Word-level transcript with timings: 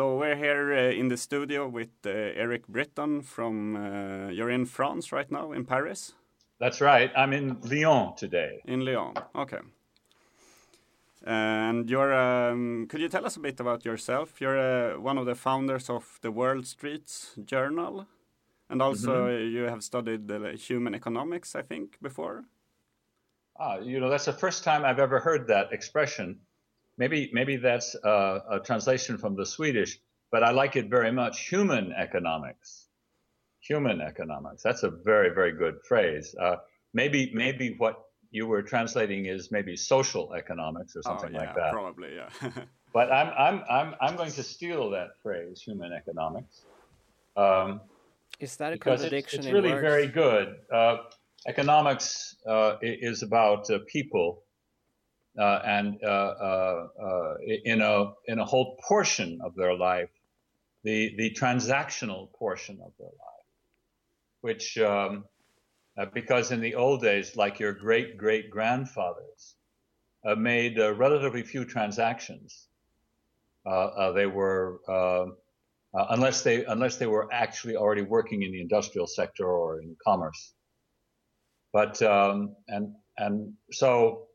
So 0.00 0.16
we're 0.16 0.34
here 0.34 0.72
uh, 0.72 0.98
in 0.98 1.08
the 1.08 1.16
studio 1.18 1.68
with 1.68 1.90
uh, 2.06 2.10
Eric 2.10 2.66
Britton 2.68 3.20
from. 3.20 3.76
Uh, 3.76 4.30
you're 4.30 4.48
in 4.48 4.64
France 4.64 5.12
right 5.12 5.30
now, 5.30 5.52
in 5.52 5.66
Paris. 5.66 6.14
That's 6.58 6.80
right. 6.80 7.10
I'm 7.14 7.34
in 7.34 7.58
Lyon 7.60 8.14
today. 8.16 8.62
In 8.64 8.80
Lyon, 8.80 9.12
okay. 9.34 9.58
And 11.26 11.90
you're. 11.90 12.14
Um, 12.14 12.86
could 12.88 13.02
you 13.02 13.10
tell 13.10 13.26
us 13.26 13.36
a 13.36 13.40
bit 13.40 13.60
about 13.60 13.84
yourself? 13.84 14.40
You're 14.40 14.58
uh, 14.58 14.98
one 14.98 15.18
of 15.18 15.26
the 15.26 15.34
founders 15.34 15.90
of 15.90 16.18
the 16.22 16.30
World 16.30 16.66
Streets 16.66 17.34
Journal, 17.44 18.06
and 18.70 18.80
also 18.80 19.12
mm 19.12 19.30
-hmm. 19.30 19.52
you 19.52 19.68
have 19.68 19.80
studied 19.82 20.30
human 20.68 20.94
economics, 20.94 21.54
I 21.54 21.62
think, 21.62 22.00
before. 22.00 22.44
Ah, 23.58 23.76
you 23.82 23.98
know, 23.98 24.10
that's 24.10 24.32
the 24.32 24.38
first 24.46 24.64
time 24.64 24.80
I've 24.88 25.02
ever 25.02 25.20
heard 25.20 25.46
that 25.46 25.72
expression 25.72 26.40
maybe 27.00 27.30
maybe 27.32 27.56
that's 27.56 27.96
a, 28.04 28.42
a, 28.56 28.60
translation 28.60 29.16
from 29.18 29.34
the 29.34 29.46
Swedish, 29.46 29.98
but 30.30 30.44
I 30.44 30.50
like 30.50 30.76
it 30.76 30.88
very 30.88 31.10
much. 31.10 31.48
Human 31.48 31.92
economics, 31.92 32.86
human 33.60 34.00
economics. 34.02 34.62
That's 34.62 34.84
a 34.84 34.90
very 34.90 35.30
very 35.34 35.52
good 35.52 35.76
phrase. 35.88 36.36
Uh, 36.40 36.56
maybe 36.92 37.32
maybe 37.34 37.74
what 37.78 37.94
you 38.30 38.46
were 38.46 38.62
translating 38.62 39.26
is 39.26 39.50
maybe 39.50 39.74
social 39.76 40.34
economics 40.34 40.94
or 40.94 41.02
something 41.02 41.34
oh, 41.34 41.40
yeah, 41.40 41.46
like 41.46 41.56
that. 41.56 41.72
Probably, 41.72 42.10
yeah. 42.14 42.50
but 42.92 43.10
I'm 43.10 43.30
I'm 43.36 43.64
I'm 43.68 43.94
I'm 44.00 44.16
going 44.16 44.32
to 44.32 44.42
steal 44.42 44.90
that 44.90 45.08
phrase, 45.22 45.62
human 45.62 45.92
economics. 45.92 46.64
Um, 47.36 47.80
is 48.38 48.56
that 48.56 48.74
a 48.74 48.78
contradiction? 48.78 49.40
It's, 49.40 49.46
it's 49.46 49.54
really 49.54 49.72
words? 49.72 49.82
very 49.90 50.06
good. 50.06 50.48
Uh, 50.72 50.96
economics 51.48 52.36
uh, 52.46 52.76
is 52.82 53.22
about 53.22 53.70
uh, 53.70 53.78
people 53.86 54.42
uh, 55.38 55.60
and 55.64 55.98
uh, 56.02 56.08
uh, 56.08 57.34
in 57.64 57.80
a 57.80 58.12
in 58.26 58.38
a 58.38 58.44
whole 58.44 58.76
portion 58.86 59.40
of 59.44 59.54
their 59.54 59.74
life, 59.74 60.10
the 60.82 61.14
the 61.16 61.30
transactional 61.30 62.32
portion 62.32 62.80
of 62.84 62.92
their 62.98 63.08
life, 63.08 63.46
which 64.40 64.78
um, 64.78 65.24
because 66.12 66.50
in 66.50 66.60
the 66.60 66.74
old 66.74 67.02
days, 67.02 67.36
like 67.36 67.60
your 67.60 67.72
great 67.72 68.16
great 68.16 68.50
grandfathers, 68.50 69.54
made 70.36 70.78
relatively 70.78 71.42
few 71.42 71.64
transactions. 71.64 72.66
they 73.64 74.26
were 74.26 74.80
uh, 75.92 76.06
unless 76.10 76.42
they 76.42 76.64
unless 76.64 76.96
they 76.96 77.06
were 77.06 77.28
actually 77.32 77.76
already 77.76 78.02
working 78.02 78.42
in 78.42 78.52
the 78.52 78.60
industrial 78.60 79.06
sector 79.06 79.46
or 79.46 79.80
in 79.80 79.96
commerce. 80.04 80.54
But 81.72 82.00
um, 82.02 82.56
and 82.68 82.94
and 83.16 83.54
so 83.72 84.26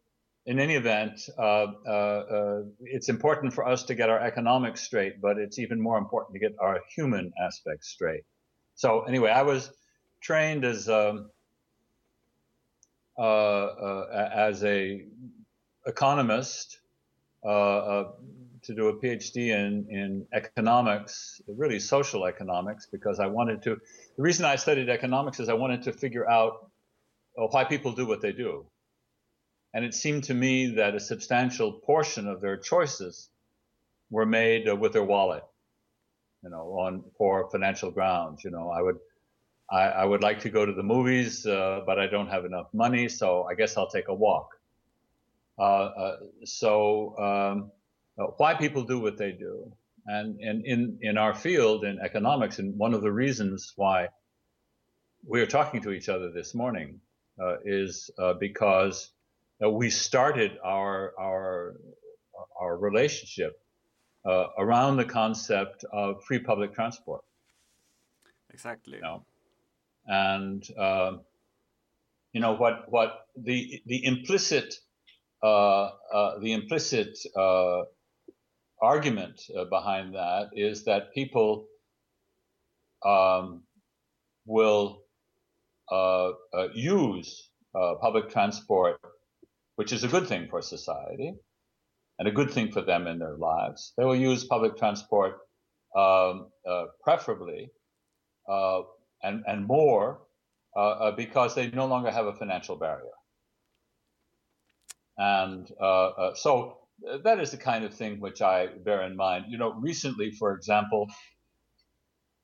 in 0.45 0.59
any 0.59 0.75
event, 0.75 1.27
uh, 1.37 1.41
uh, 1.41 1.89
uh, 1.89 2.61
it's 2.81 3.09
important 3.09 3.53
for 3.53 3.67
us 3.67 3.83
to 3.83 3.95
get 3.95 4.09
our 4.09 4.19
economics 4.19 4.81
straight, 4.81 5.19
but 5.19 5.37
it's 5.37 5.57
even 5.57 5.81
more 5.81 5.97
important 5.97 6.33
to 6.33 6.39
get 6.39 6.55
our 6.59 6.81
human 6.95 7.33
aspects 7.43 7.89
straight. 7.89 8.23
So 8.75 9.01
anyway, 9.01 9.31
I 9.31 9.41
was 9.41 9.71
trained 10.21 10.63
as 10.63 10.87
um, 10.87 11.31
uh, 13.17 13.21
uh, 13.21 14.29
as 14.35 14.63
a 14.63 15.05
economist 15.87 16.79
to 17.43 18.73
do 18.73 18.87
a 18.87 18.99
PhD 18.99 19.49
in 19.49 19.87
in 19.89 20.27
economics, 20.33 21.41
really 21.47 21.79
social 21.79 22.25
economics, 22.25 22.87
because 22.91 23.19
I 23.19 23.27
wanted 23.27 23.63
to. 23.63 23.77
The 24.17 24.23
reason 24.23 24.45
I 24.45 24.57
studied 24.57 24.89
economics 24.89 25.39
is 25.39 25.49
I 25.49 25.53
wanted 25.53 25.83
to 25.83 25.93
figure 25.93 26.29
out 26.29 26.71
why 27.33 27.63
people 27.63 27.91
do 27.93 28.05
what 28.05 28.21
they 28.21 28.31
do 28.31 28.65
and 29.75 29.83
it 29.83 29.93
seemed 29.93 30.23
to 30.23 30.33
me 30.33 30.67
that 30.77 30.95
a 30.95 30.99
substantial 31.01 31.73
portion 31.73 32.29
of 32.29 32.39
their 32.39 32.55
choices 32.55 33.29
were 34.09 34.25
made 34.25 34.69
uh, 34.69 34.75
with 34.75 34.93
their 34.93 35.03
wallet, 35.03 35.43
you 36.41 36.49
know, 36.49 36.79
on 36.79 37.03
for 37.17 37.49
financial 37.51 37.91
grounds. 37.91 38.41
You 38.45 38.51
know, 38.51 38.69
I 38.69 38.81
would, 38.81 38.99
I, 39.69 39.81
I 39.81 40.05
would 40.05 40.23
like 40.23 40.39
to 40.41 40.49
go 40.49 40.65
to 40.65 40.71
the 40.71 40.81
movies, 40.81 41.45
uh, 41.45 41.81
but 41.85 41.99
I 41.99 42.07
don't 42.07 42.29
have 42.29 42.45
enough 42.45 42.67
money, 42.73 43.09
so 43.09 43.43
I 43.51 43.53
guess 43.53 43.75
I'll 43.75 43.89
take 43.89 44.07
a 44.07 44.13
walk. 44.13 44.47
Uh, 45.59 45.61
uh 45.61 46.17
so 46.45 47.17
um, 47.17 47.71
uh, 48.17 48.31
why 48.37 48.53
people 48.53 48.83
do 48.83 49.01
what 49.01 49.17
they 49.17 49.33
do, 49.33 49.73
and 50.05 50.39
and 50.39 50.65
in 50.65 50.99
in 51.01 51.17
our 51.17 51.33
field 51.33 51.83
in 51.83 51.99
economics, 51.99 52.59
and 52.59 52.77
one 52.77 52.93
of 52.93 53.01
the 53.01 53.11
reasons 53.11 53.73
why 53.75 54.07
we 55.27 55.41
are 55.41 55.45
talking 55.45 55.81
to 55.81 55.91
each 55.91 56.07
other 56.07 56.31
this 56.31 56.55
morning 56.55 57.01
uh, 57.41 57.57
is 57.65 58.09
because 58.39 59.11
uh, 59.63 59.69
we 59.69 59.89
started 59.89 60.57
our 60.63 61.13
our 61.19 61.75
our 62.59 62.77
relationship 62.77 63.53
uh, 64.25 64.47
around 64.57 64.97
the 64.97 65.05
concept 65.05 65.85
of 65.93 66.23
free 66.23 66.39
public 66.39 66.73
transport. 66.73 67.21
Exactly. 68.51 68.95
You 68.95 69.01
know? 69.01 69.25
And 70.07 70.63
uh, 70.77 71.17
you 72.33 72.41
know 72.41 72.55
what 72.55 72.85
what 72.89 73.27
the 73.35 73.81
the 73.85 74.05
implicit 74.05 74.73
uh, 75.43 75.91
uh, 76.13 76.39
the 76.39 76.53
implicit 76.53 77.17
uh, 77.35 77.83
argument 78.81 79.41
behind 79.69 80.15
that 80.15 80.49
is 80.53 80.83
that 80.85 81.13
people 81.13 81.67
um, 83.05 83.63
will 84.45 85.03
use 86.73 87.49
public 88.01 88.29
transport 88.29 88.99
which 89.75 89.91
is 89.91 90.03
a 90.03 90.07
good 90.07 90.27
thing 90.27 90.47
for 90.49 90.61
society 90.61 91.33
and 92.19 92.27
a 92.27 92.31
good 92.31 92.51
thing 92.51 92.71
for 92.71 92.81
them 92.81 93.07
in 93.07 93.19
their 93.19 93.35
lives. 93.35 93.93
They 93.97 94.05
will 94.05 94.15
use 94.15 94.45
public 94.45 94.77
transport 94.77 95.33
um, 95.95 96.47
uh, 96.69 96.85
preferably 97.03 97.71
uh, 98.49 98.81
and, 99.23 99.43
and 99.47 99.65
more 99.65 100.19
uh, 100.75 100.79
uh 100.79 101.11
because 101.15 101.55
they 101.55 101.71
no 101.71 101.85
longer 101.85 102.11
have 102.11 102.25
a 102.25 102.33
financial 102.33 102.75
barrier. 102.75 103.15
And 105.17 105.71
uh, 105.79 106.07
uh, 106.07 106.35
so 106.35 106.79
that 107.23 107.39
is 107.39 107.51
the 107.51 107.57
kind 107.57 107.85
of 107.85 107.93
thing 107.93 108.19
which 108.19 108.41
I 108.41 108.67
bear 108.83 109.03
in 109.03 109.15
mind. 109.15 109.45
You 109.47 109.57
know, 109.57 109.73
recently, 109.73 110.31
for 110.31 110.53
example, 110.53 111.07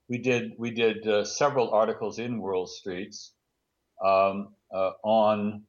we 0.08 0.18
did 0.18 0.54
we 0.58 0.72
did 0.72 1.28
several 1.28 1.72
articles 1.72 2.20
in 2.20 2.40
World 2.40 2.70
Streets 2.70 3.34
um, 4.04 4.56
on 5.04 5.64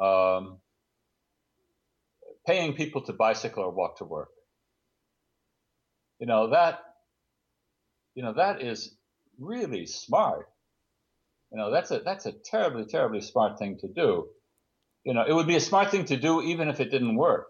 um, 0.00 0.58
paying 2.46 2.74
people 2.74 3.02
to 3.02 3.12
bicycle 3.12 3.64
or 3.64 3.70
walk 3.70 3.98
to 3.98 4.04
work. 4.04 4.28
You 6.18 6.26
know 6.26 6.50
that. 6.50 6.80
You 8.14 8.22
know 8.22 8.32
that 8.34 8.62
is 8.62 8.96
really 9.38 9.86
smart. 9.86 10.48
You 11.52 11.58
know 11.58 11.70
that's 11.70 11.90
a 11.90 12.00
that's 12.00 12.26
a 12.26 12.32
terribly 12.32 12.86
terribly 12.86 13.20
smart 13.20 13.58
thing 13.58 13.78
to 13.80 13.88
do. 13.88 14.28
You 15.04 15.14
know 15.14 15.24
it 15.26 15.32
would 15.32 15.46
be 15.46 15.56
a 15.56 15.60
smart 15.60 15.90
thing 15.90 16.06
to 16.06 16.16
do 16.16 16.42
even 16.42 16.68
if 16.68 16.80
it 16.80 16.90
didn't 16.90 17.16
work. 17.16 17.48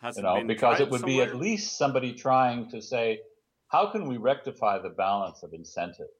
Has 0.00 0.16
you 0.16 0.22
know 0.22 0.42
because 0.46 0.80
it 0.80 0.90
would 0.90 1.02
somewhere? 1.02 1.26
be 1.26 1.30
at 1.30 1.36
least 1.36 1.78
somebody 1.78 2.14
trying 2.14 2.70
to 2.70 2.82
say 2.82 3.20
how 3.68 3.92
can 3.92 4.08
we 4.08 4.16
rectify 4.16 4.78
the 4.80 4.90
balance 4.90 5.42
of 5.42 5.52
incentives 5.52 6.10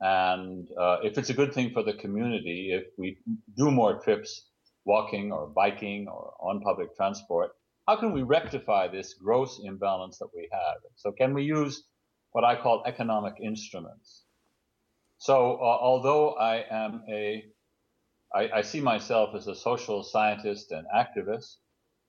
and 0.00 0.68
uh, 0.78 0.98
if 1.02 1.18
it's 1.18 1.30
a 1.30 1.34
good 1.34 1.52
thing 1.52 1.72
for 1.72 1.82
the 1.82 1.94
community, 1.94 2.70
if 2.72 2.84
we 2.96 3.18
do 3.56 3.70
more 3.70 4.00
trips 4.00 4.48
walking 4.84 5.32
or 5.32 5.48
biking 5.48 6.06
or 6.08 6.34
on 6.40 6.60
public 6.60 6.96
transport, 6.96 7.50
how 7.86 7.96
can 7.96 8.12
we 8.12 8.22
rectify 8.22 8.86
this 8.86 9.14
gross 9.14 9.60
imbalance 9.64 10.18
that 10.18 10.28
we 10.34 10.48
have? 10.52 10.76
So 10.94 11.10
can 11.12 11.34
we 11.34 11.42
use 11.42 11.84
what 12.32 12.44
I 12.44 12.54
call 12.54 12.84
economic 12.86 13.34
instruments? 13.42 14.24
So 15.18 15.54
uh, 15.54 15.78
although 15.80 16.34
I 16.34 16.64
am 16.70 17.02
a, 17.10 17.44
I, 18.34 18.50
I 18.56 18.62
see 18.62 18.80
myself 18.80 19.34
as 19.34 19.48
a 19.48 19.54
social 19.54 20.04
scientist 20.04 20.70
and 20.70 20.86
activist, 20.94 21.56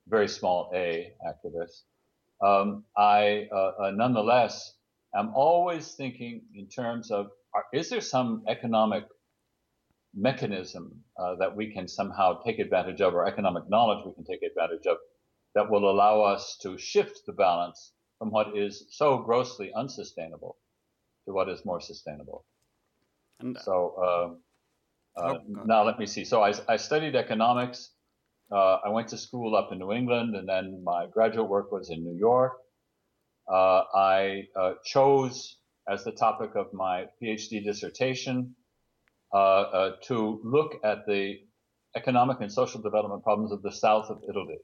very 0.06 0.28
small 0.28 0.70
a 0.74 1.12
activist, 1.26 1.82
um, 2.40 2.84
I 2.96 3.48
uh, 3.52 3.72
uh, 3.82 3.90
nonetheless 3.90 4.74
am 5.14 5.32
always 5.34 5.94
thinking 5.94 6.42
in 6.54 6.68
terms 6.68 7.10
of 7.10 7.30
are, 7.54 7.64
is 7.72 7.90
there 7.90 8.00
some 8.00 8.44
economic 8.48 9.04
mechanism 10.14 11.02
uh, 11.18 11.36
that 11.36 11.54
we 11.56 11.72
can 11.72 11.86
somehow 11.86 12.40
take 12.42 12.58
advantage 12.58 13.00
of, 13.00 13.14
or 13.14 13.26
economic 13.26 13.68
knowledge 13.68 14.04
we 14.04 14.12
can 14.14 14.24
take 14.24 14.42
advantage 14.42 14.86
of, 14.86 14.96
that 15.54 15.70
will 15.70 15.90
allow 15.90 16.22
us 16.22 16.58
to 16.62 16.78
shift 16.78 17.20
the 17.26 17.32
balance 17.32 17.92
from 18.18 18.30
what 18.30 18.56
is 18.56 18.86
so 18.90 19.18
grossly 19.18 19.72
unsustainable 19.74 20.56
to 21.26 21.32
what 21.32 21.48
is 21.48 21.64
more 21.64 21.80
sustainable? 21.80 22.44
And 23.40 23.56
so 23.58 23.94
uh, 25.16 25.20
uh, 25.20 25.34
oh, 25.34 25.64
now 25.64 25.84
let 25.84 25.98
me 25.98 26.06
see. 26.06 26.24
So 26.24 26.42
I, 26.42 26.52
I 26.68 26.76
studied 26.76 27.16
economics. 27.16 27.90
Uh, 28.52 28.78
I 28.84 28.88
went 28.90 29.08
to 29.08 29.18
school 29.18 29.56
up 29.56 29.70
in 29.72 29.78
New 29.78 29.92
England, 29.92 30.34
and 30.34 30.48
then 30.48 30.82
my 30.84 31.06
graduate 31.06 31.48
work 31.48 31.70
was 31.72 31.90
in 31.90 32.02
New 32.04 32.18
York. 32.18 32.52
Uh, 33.50 33.82
I 33.94 34.42
uh, 34.58 34.72
chose 34.84 35.56
as 35.90 36.04
the 36.04 36.12
topic 36.12 36.50
of 36.54 36.72
my 36.72 37.06
PhD 37.20 37.64
dissertation 37.64 38.54
uh, 39.32 39.36
uh, 39.36 39.92
to 40.04 40.40
look 40.44 40.76
at 40.84 41.06
the 41.06 41.38
economic 41.96 42.40
and 42.40 42.52
social 42.52 42.80
development 42.80 43.24
problems 43.24 43.52
of 43.52 43.62
the 43.62 43.72
south 43.72 44.10
of 44.10 44.22
Italy, 44.28 44.58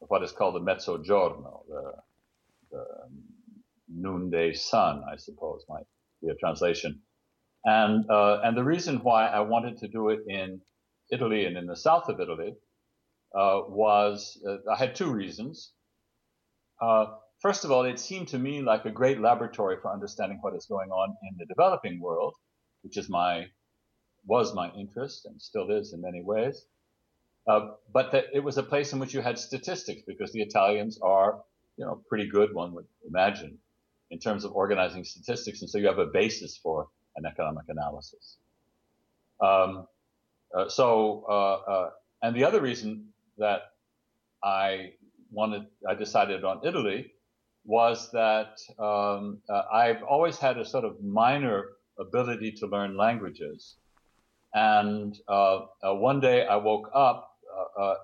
of 0.00 0.08
what 0.08 0.22
is 0.22 0.32
called 0.32 0.54
the 0.54 0.60
Mezzogiorno, 0.60 1.64
the 2.70 2.84
noonday 3.92 4.52
sun, 4.52 5.02
I 5.10 5.16
suppose 5.16 5.64
might 5.68 5.86
be 6.22 6.28
a 6.28 6.34
translation. 6.34 7.00
And 7.64 8.08
uh, 8.10 8.40
and 8.42 8.56
the 8.56 8.64
reason 8.64 8.98
why 8.98 9.26
I 9.26 9.40
wanted 9.40 9.78
to 9.78 9.88
do 9.88 10.08
it 10.10 10.20
in 10.26 10.60
Italy 11.12 11.44
and 11.44 11.56
in 11.56 11.66
the 11.66 11.76
south 11.76 12.08
of 12.08 12.20
Italy 12.20 12.54
uh, 13.34 13.60
was 13.68 14.40
uh, 14.48 14.56
I 14.72 14.76
had 14.76 14.94
two 14.94 15.10
reasons. 15.12 15.72
First 17.40 17.64
of 17.64 17.70
all, 17.70 17.84
it 17.84 17.98
seemed 17.98 18.28
to 18.28 18.38
me 18.38 18.60
like 18.60 18.84
a 18.84 18.90
great 18.90 19.18
laboratory 19.18 19.78
for 19.80 19.90
understanding 19.90 20.38
what 20.42 20.54
is 20.54 20.66
going 20.66 20.90
on 20.90 21.16
in 21.22 21.38
the 21.38 21.46
developing 21.46 21.98
world, 21.98 22.34
which 22.82 22.98
is 22.98 23.08
my 23.08 23.46
was 24.26 24.54
my 24.54 24.70
interest 24.72 25.24
and 25.24 25.40
still 25.40 25.70
is 25.70 25.94
in 25.94 26.02
many 26.02 26.22
ways. 26.22 26.66
Uh, 27.46 27.70
but 27.90 28.12
that 28.12 28.26
it 28.34 28.40
was 28.40 28.58
a 28.58 28.62
place 28.62 28.92
in 28.92 28.98
which 28.98 29.14
you 29.14 29.22
had 29.22 29.38
statistics 29.38 30.02
because 30.06 30.30
the 30.32 30.42
Italians 30.42 30.98
are, 31.00 31.40
you 31.78 31.86
know, 31.86 32.02
pretty 32.06 32.28
good, 32.28 32.54
one 32.54 32.74
would 32.74 32.84
imagine, 33.08 33.58
in 34.10 34.18
terms 34.18 34.44
of 34.44 34.52
organizing 34.52 35.04
statistics. 35.04 35.62
And 35.62 35.70
so 35.70 35.78
you 35.78 35.86
have 35.86 35.98
a 35.98 36.06
basis 36.06 36.58
for 36.58 36.88
an 37.16 37.24
economic 37.24 37.64
analysis. 37.68 38.36
Um, 39.40 39.86
uh, 40.54 40.68
so, 40.68 41.24
uh, 41.26 41.54
uh, 41.70 41.90
and 42.22 42.36
the 42.36 42.44
other 42.44 42.60
reason 42.60 43.06
that 43.38 43.62
I 44.44 44.92
wanted, 45.32 45.66
I 45.88 45.94
decided 45.94 46.44
on 46.44 46.60
Italy 46.62 47.14
was 47.64 48.10
that 48.12 48.58
um, 48.78 49.38
uh, 49.48 49.62
I've 49.72 50.02
always 50.02 50.38
had 50.38 50.58
a 50.58 50.64
sort 50.64 50.84
of 50.84 51.02
minor 51.02 51.64
ability 51.98 52.52
to 52.52 52.66
learn 52.66 52.96
languages. 52.96 53.76
And 54.54 55.16
uh, 55.28 55.66
uh, 55.82 55.94
one 55.94 56.20
day 56.20 56.46
I 56.46 56.56
woke 56.56 56.90
up 56.94 57.26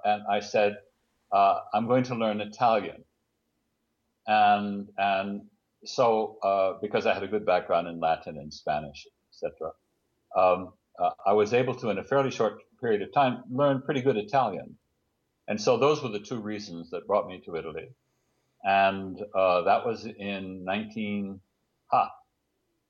and 0.04 0.22
I 0.30 0.40
said, 0.40 0.76
I'm 1.32 1.86
going 1.86 2.04
to 2.04 2.14
learn 2.14 2.40
Italian. 2.40 3.04
And, 4.26 4.88
and 4.98 5.42
so 5.84 6.38
uh, 6.42 6.74
because 6.80 7.06
I 7.06 7.14
had 7.14 7.22
a 7.22 7.28
good 7.28 7.46
background 7.46 7.88
in 7.88 8.00
Latin 8.00 8.38
and 8.38 8.52
Spanish, 8.52 9.06
etc., 9.32 9.72
um, 10.36 10.72
uh, 10.98 11.10
I 11.24 11.32
was 11.32 11.52
able 11.52 11.74
to, 11.76 11.90
in 11.90 11.98
a 11.98 12.04
fairly 12.04 12.30
short 12.30 12.62
period 12.80 13.02
of 13.02 13.12
time, 13.12 13.42
learn 13.50 13.82
pretty 13.82 14.00
good 14.00 14.16
Italian. 14.16 14.76
And 15.48 15.60
so 15.60 15.76
those 15.76 16.02
were 16.02 16.08
the 16.08 16.20
two 16.20 16.40
reasons 16.40 16.90
that 16.90 17.06
brought 17.06 17.28
me 17.28 17.40
to 17.44 17.56
Italy. 17.56 17.88
And 18.66 19.16
uh, 19.32 19.62
that 19.62 19.86
was 19.86 20.06
in 20.06 20.64
19, 20.64 21.40
ha, 21.86 22.10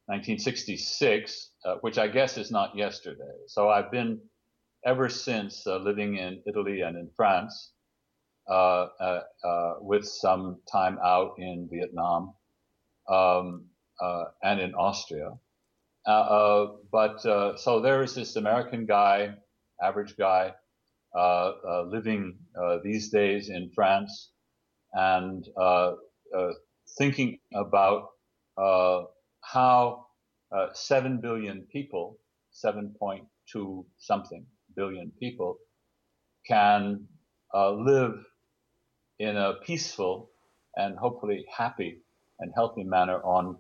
1966, 0.07 1.51
uh, 1.67 1.75
which 1.83 1.99
I 1.99 2.09
guess 2.09 2.39
is 2.39 2.51
not 2.51 2.75
yesterday. 2.75 3.37
So 3.47 3.69
I've 3.69 3.91
been 3.91 4.19
ever 4.87 5.11
since 5.11 5.67
uh, 5.67 5.77
living 5.77 6.17
in 6.17 6.43
Italy 6.47 6.81
and 6.81 6.97
in 6.97 7.11
France, 7.15 7.73
uh, 8.49 8.87
with 9.81 10.07
some 10.07 10.59
time 10.71 10.99
out 11.05 11.35
in 11.39 11.69
Vietnam 11.71 12.33
um, 13.09 13.67
uh, 14.01 14.25
and 14.43 14.61
in 14.61 14.75
Austria. 14.75 15.33
Uh, 16.07 16.11
uh, 16.11 16.73
but 16.91 17.21
so 17.59 17.81
there 17.83 18.03
is 18.03 18.15
this 18.15 18.37
American 18.37 18.87
guy, 18.87 19.35
average 19.83 20.17
guy, 20.17 20.55
living 21.15 22.39
these 22.83 23.11
days 23.11 23.51
in 23.51 23.71
France 23.75 24.31
and 24.97 25.47
thinking 26.99 27.39
about 27.55 28.09
how 29.43 30.07
7 30.73 31.21
billion 31.21 31.63
people, 31.73 32.19
7.2 32.53 33.85
something 33.99 34.47
billion 34.75 35.13
people, 35.21 35.59
can 36.47 37.07
uh, 37.55 37.71
live 37.73 38.15
in 39.19 39.37
a 39.37 39.55
peaceful 39.65 40.31
and 40.77 40.97
hopefully 40.99 41.45
happy 41.55 42.03
and 42.39 42.53
healthy 42.55 42.85
manner 42.85 43.21
on 43.23 43.57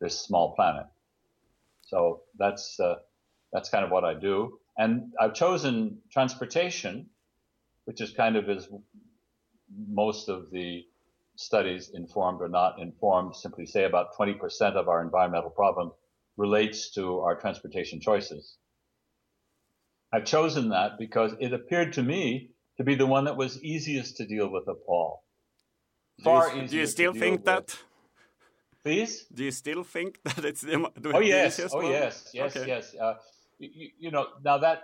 this 0.00 0.20
small 0.20 0.54
planet. 0.54 0.86
So 1.82 2.22
that's 2.38 2.78
uh, 2.80 2.96
that's 3.52 3.68
kind 3.68 3.84
of 3.84 3.90
what 3.90 4.04
I 4.04 4.14
do, 4.14 4.58
and 4.78 5.12
I've 5.20 5.34
chosen 5.34 5.98
transportation, 6.10 7.10
which 7.84 8.00
is 8.00 8.10
kind 8.12 8.36
of 8.36 8.48
as 8.48 8.68
most 9.88 10.28
of 10.28 10.50
the 10.50 10.84
studies, 11.36 11.90
informed 11.94 12.40
or 12.40 12.48
not 12.48 12.78
informed, 12.80 13.34
simply 13.36 13.66
say 13.66 13.84
about 13.84 14.14
20% 14.18 14.38
of 14.74 14.88
our 14.88 15.02
environmental 15.02 15.50
problem 15.50 15.92
relates 16.36 16.90
to 16.94 17.20
our 17.20 17.40
transportation 17.40 18.00
choices. 18.00 18.56
I've 20.12 20.24
chosen 20.24 20.68
that 20.70 20.92
because 20.98 21.32
it 21.40 21.52
appeared 21.52 21.94
to 21.94 22.02
me 22.02 22.50
to 22.76 22.84
be 22.84 22.94
the 22.94 23.06
one 23.06 23.24
that 23.24 23.36
was 23.36 23.62
easiest 23.62 24.16
to 24.18 24.26
deal 24.26 24.48
with 24.48 24.68
of 24.68 24.76
all. 24.86 25.24
Far 26.22 26.50
do 26.50 26.60
you, 26.60 26.68
do 26.68 26.76
you 26.76 26.86
still 26.86 27.12
think 27.12 27.44
that? 27.44 27.76
Please? 28.84 29.24
Do 29.32 29.44
you 29.44 29.50
still 29.50 29.82
think 29.82 30.20
that 30.24 30.44
it's 30.44 30.60
the, 30.60 30.88
the 31.00 31.16
Oh 31.16 31.20
yes, 31.20 31.58
oh 31.72 31.76
one? 31.76 31.90
yes, 31.90 32.30
yes, 32.32 32.56
okay. 32.56 32.68
yes. 32.68 32.94
Uh, 32.94 33.14
you, 33.58 33.88
you, 33.98 34.10
know, 34.10 34.26
now 34.44 34.58
that 34.58 34.82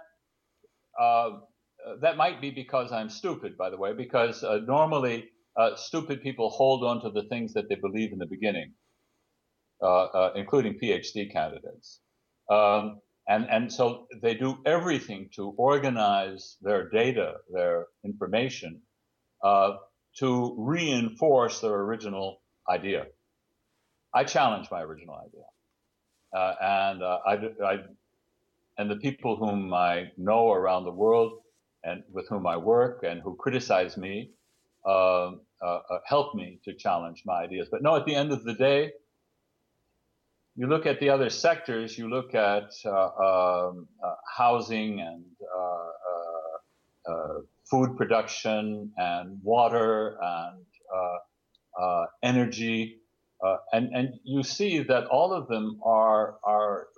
uh, 0.99 1.31
that 2.01 2.17
might 2.17 2.41
be 2.41 2.51
because 2.51 2.93
I'm 2.93 3.09
stupid, 3.09 3.57
by 3.57 3.71
the 3.71 3.77
way, 3.77 3.93
because 3.93 4.43
uh, 4.43 4.61
normally 4.67 5.29
uh, 5.57 5.77
stupid 5.77 6.23
people 6.23 6.51
hold 6.51 6.85
on 6.85 7.03
to 7.03 7.11
the 7.11 7.29
things 7.29 7.55
that 7.55 7.69
they 7.69 7.75
believe 7.75 8.13
in 8.13 8.19
the 8.19 8.27
beginning, 8.27 8.73
uh, 9.83 10.05
uh, 10.05 10.33
including 10.37 10.79
PhD 10.79 11.33
candidates. 11.33 12.01
Um, 12.51 13.01
and, 13.29 13.49
and 13.49 13.73
so 13.73 14.09
they 14.23 14.35
do 14.35 14.59
everything 14.67 15.31
to 15.37 15.55
organize 15.57 16.57
their 16.63 16.89
data, 16.89 17.35
their 17.53 17.87
information, 18.05 18.83
to 20.19 20.55
reinforce 20.59 21.61
their 21.61 21.75
original 21.75 22.41
idea. 22.69 23.07
I 24.13 24.25
challenge 24.25 24.69
my 24.71 24.83
original 24.83 25.15
idea. 25.15 25.45
Uh, 26.33 26.55
and 26.61 27.03
uh, 27.03 27.19
I, 27.27 27.33
I, 27.65 27.79
and 28.79 28.91
the 28.91 28.97
people 28.97 29.37
whom 29.37 29.73
I 29.75 30.13
know 30.17 30.53
around 30.53 30.85
the 30.85 30.93
world 30.93 31.41
and 31.85 32.03
with 32.13 32.29
whom 32.29 32.47
I 32.47 32.57
work 32.57 33.03
and 33.03 33.21
who 33.21 33.37
criticize 33.37 33.97
me 33.97 34.31
um, 34.87 35.41
uh, 35.63 35.81
uh, 35.91 35.99
help 36.07 36.35
me 36.35 36.59
to 36.65 36.75
challenge 36.75 37.23
my 37.27 37.43
ideas. 37.43 37.69
But 37.71 37.83
no, 37.83 37.97
at 37.97 38.07
the 38.07 38.15
end 38.15 38.33
of 38.33 38.45
the 38.45 38.55
day, 38.55 38.93
you 40.57 40.67
look 40.67 40.87
at 40.87 41.01
the 41.01 41.11
other 41.11 41.31
sectors. 41.31 41.97
You 41.97 42.09
look 42.09 42.35
at 42.35 42.71
uh, 42.85 42.91
um, 42.91 43.89
uh, 44.03 44.15
housing 44.37 45.01
and 45.01 45.25
food 47.71 47.97
production 47.97 48.91
and 48.97 49.39
water 49.45 50.19
and 50.21 50.65
energy 52.23 53.01
uh, 53.43 53.57
and, 53.73 53.95
and 53.95 54.21
you 54.25 54.43
see 54.43 54.83
that 54.83 55.07
all 55.07 55.33
of 55.33 55.49
them 55.49 55.81
are, 55.85 56.37
are 56.45 56.89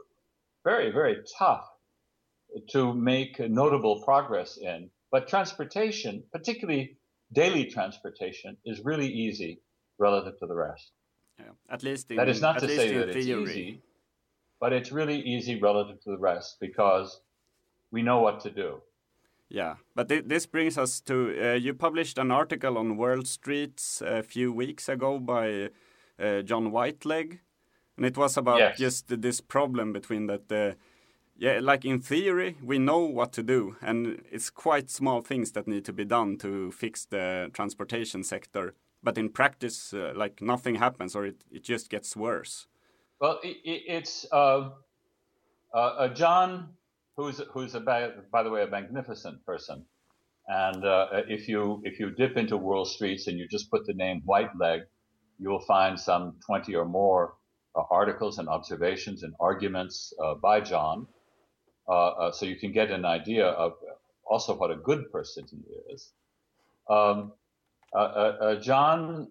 very, 0.64 0.90
very 0.90 1.18
tough 1.38 1.68
to 2.70 2.94
make 2.94 3.38
notable 3.40 4.02
progress 4.02 4.58
in. 4.58 4.90
But 5.10 5.28
transportation, 5.28 6.22
particularly 6.32 6.96
daily 7.32 7.66
transportation, 7.66 8.56
is 8.64 8.80
really 8.84 9.08
easy 9.08 9.60
relative 9.98 10.38
to 10.40 10.46
the 10.46 10.54
rest. 10.54 10.92
Yeah, 11.38 11.52
at 11.70 11.82
least 11.82 12.10
in, 12.10 12.16
that 12.16 12.28
is 12.28 12.40
not 12.40 12.58
to 12.60 12.68
say 12.68 12.96
that 12.96 13.12
theory. 13.12 13.42
it's 13.42 13.50
easy, 13.50 13.82
but 14.60 14.72
it's 14.72 14.92
really 14.92 15.20
easy 15.20 15.60
relative 15.60 16.00
to 16.04 16.10
the 16.10 16.18
rest 16.18 16.58
because 16.60 17.20
we 17.90 18.02
know 18.02 18.20
what 18.20 18.40
to 18.40 18.50
do. 18.50 18.80
Yeah, 19.48 19.74
but 19.94 20.08
th 20.08 20.24
this 20.26 20.46
brings 20.46 20.78
us 20.78 21.00
to 21.02 21.14
uh, 21.14 21.58
you 21.64 21.74
published 21.74 22.18
an 22.18 22.30
article 22.30 22.78
on 22.78 22.96
World 22.96 23.26
Streets 23.26 24.02
a 24.18 24.22
few 24.22 24.52
weeks 24.52 24.88
ago 24.88 25.18
by 25.18 25.68
uh, 26.18 26.42
John 26.42 26.72
Whitelegg, 26.72 27.40
and 27.96 28.06
it 28.06 28.16
was 28.16 28.36
about 28.36 28.58
yes. 28.58 28.78
just 28.78 29.20
this 29.20 29.40
problem 29.40 29.92
between 29.92 30.26
that. 30.26 30.52
Uh, 30.52 30.74
yeah, 31.36 31.58
like 31.60 31.84
in 31.84 32.00
theory, 32.00 32.56
we 32.62 32.78
know 32.78 33.00
what 33.00 33.32
to 33.32 33.42
do, 33.42 33.76
and 33.80 34.22
it's 34.30 34.50
quite 34.50 34.90
small 34.90 35.20
things 35.22 35.52
that 35.52 35.66
need 35.66 35.84
to 35.86 35.92
be 35.92 36.04
done 36.04 36.36
to 36.38 36.70
fix 36.70 37.04
the 37.04 37.50
transportation 37.52 38.22
sector. 38.22 38.74
But 39.02 39.18
in 39.18 39.30
practice, 39.30 39.92
uh, 39.92 40.12
like 40.14 40.40
nothing 40.40 40.76
happens, 40.76 41.16
or 41.16 41.26
it, 41.26 41.44
it 41.50 41.64
just 41.64 41.90
gets 41.90 42.16
worse. 42.16 42.68
Well, 43.20 43.40
it, 43.42 43.56
it's 43.64 44.26
uh, 44.30 44.70
uh, 45.74 46.08
John, 46.08 46.68
who's 47.16 47.40
who's 47.52 47.74
a 47.74 47.80
by 47.80 48.42
the 48.42 48.50
way 48.50 48.62
a 48.62 48.68
magnificent 48.68 49.44
person, 49.44 49.84
and 50.48 50.84
uh, 50.84 51.06
if 51.28 51.48
you 51.48 51.80
if 51.84 51.98
you 51.98 52.10
dip 52.10 52.36
into 52.36 52.56
World 52.56 52.88
Streets 52.88 53.26
and 53.26 53.38
you 53.38 53.48
just 53.48 53.70
put 53.70 53.86
the 53.86 53.94
name 53.94 54.22
Whitelegg, 54.28 54.82
you 55.38 55.48
will 55.48 55.64
find 55.66 55.98
some 55.98 56.36
20 56.46 56.74
or 56.74 56.84
more 56.84 57.34
uh, 57.74 57.82
articles 57.90 58.38
and 58.38 58.48
observations 58.48 59.22
and 59.22 59.34
arguments 59.40 60.12
uh, 60.22 60.34
by 60.34 60.60
John. 60.60 61.06
Uh, 61.88 62.08
uh, 62.08 62.32
so 62.32 62.46
you 62.46 62.56
can 62.56 62.72
get 62.72 62.90
an 62.90 63.04
idea 63.04 63.46
of 63.46 63.74
also 64.24 64.54
what 64.54 64.70
a 64.70 64.76
good 64.76 65.10
person 65.10 65.44
he 65.50 65.92
is. 65.92 66.10
Um, 66.88 67.32
uh, 67.94 68.56
John 68.56 69.28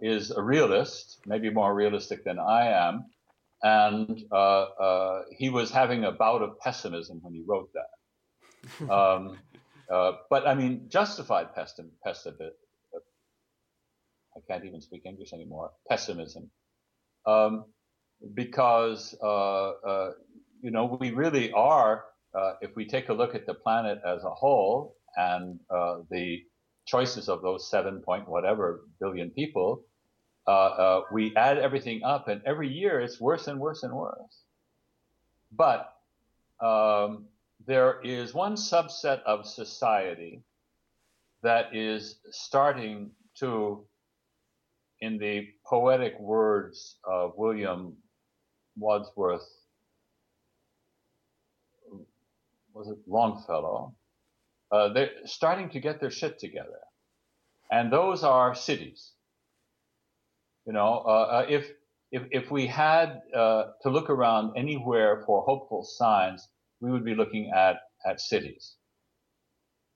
is 0.00 0.30
a 0.30 0.42
realist, 0.42 1.20
maybe 1.26 1.50
more 1.50 1.74
realistic 1.74 2.24
than 2.24 2.38
I 2.38 2.68
am. 2.68 3.06
And 3.62 4.24
he 5.36 5.48
was 5.50 5.70
having 5.70 6.04
a 6.04 6.12
bout 6.12 6.42
of 6.42 6.58
pessimism 6.60 7.20
when 7.22 7.34
he 7.34 7.42
wrote 7.46 7.70
that. 7.74 8.90
Um, 8.90 9.38
but 10.28 10.46
I 10.46 10.54
mean, 10.54 10.88
justified 10.88 11.54
pessimism, 11.54 12.52
I 14.36 14.40
can't 14.46 14.64
even 14.64 14.80
speak 14.82 15.06
English 15.06 15.32
anymore, 15.32 15.70
pessimism. 15.88 16.50
Um, 17.26 17.64
because, 18.34 19.16
uh, 19.22 19.70
uh, 19.70 20.12
you 20.62 20.70
know, 20.70 20.96
we 21.00 21.10
really 21.10 21.52
are, 21.52 22.04
uh, 22.34 22.54
if 22.60 22.74
we 22.76 22.86
take 22.86 23.08
a 23.08 23.12
look 23.12 23.34
at 23.34 23.46
the 23.46 23.54
planet 23.54 24.00
as 24.04 24.24
a 24.24 24.30
whole 24.30 24.96
and 25.16 25.58
uh, 25.70 25.98
the 26.10 26.42
choices 26.86 27.28
of 27.28 27.42
those 27.42 27.70
seven 27.70 28.00
point 28.00 28.28
whatever 28.28 28.80
billion 29.00 29.30
people, 29.30 29.82
uh, 30.46 30.50
uh, 30.50 31.00
we 31.12 31.34
add 31.36 31.58
everything 31.58 32.02
up 32.02 32.28
and 32.28 32.40
every 32.46 32.68
year 32.68 33.00
it's 33.00 33.20
worse 33.20 33.48
and 33.48 33.60
worse 33.60 33.82
and 33.82 33.92
worse. 33.92 34.42
But 35.52 35.92
um, 36.60 37.26
there 37.66 38.00
is 38.02 38.34
one 38.34 38.54
subset 38.54 39.22
of 39.22 39.46
society 39.46 40.42
that 41.42 41.74
is 41.74 42.16
starting 42.30 43.10
to, 43.38 43.84
in 45.00 45.18
the 45.18 45.46
poetic 45.66 46.18
words 46.18 46.96
of 47.04 47.32
William 47.36 47.94
Wordsworth, 48.76 49.46
was 52.74 52.88
it 52.88 52.98
Longfellow? 53.06 53.94
Uh, 54.70 54.92
they're 54.92 55.10
starting 55.24 55.70
to 55.70 55.80
get 55.80 56.00
their 56.00 56.10
shit 56.10 56.38
together. 56.38 56.80
And 57.70 57.92
those 57.92 58.22
are 58.24 58.54
cities. 58.54 59.12
You 60.66 60.72
know, 60.72 61.02
uh, 61.06 61.10
uh, 61.10 61.46
if, 61.48 61.70
if, 62.12 62.22
if 62.30 62.50
we 62.50 62.66
had 62.66 63.20
uh, 63.34 63.64
to 63.82 63.90
look 63.90 64.10
around 64.10 64.56
anywhere 64.56 65.22
for 65.26 65.42
hopeful 65.42 65.84
signs, 65.84 66.46
we 66.80 66.90
would 66.90 67.04
be 67.04 67.14
looking 67.14 67.50
at, 67.54 67.76
at 68.06 68.20
cities. 68.20 68.74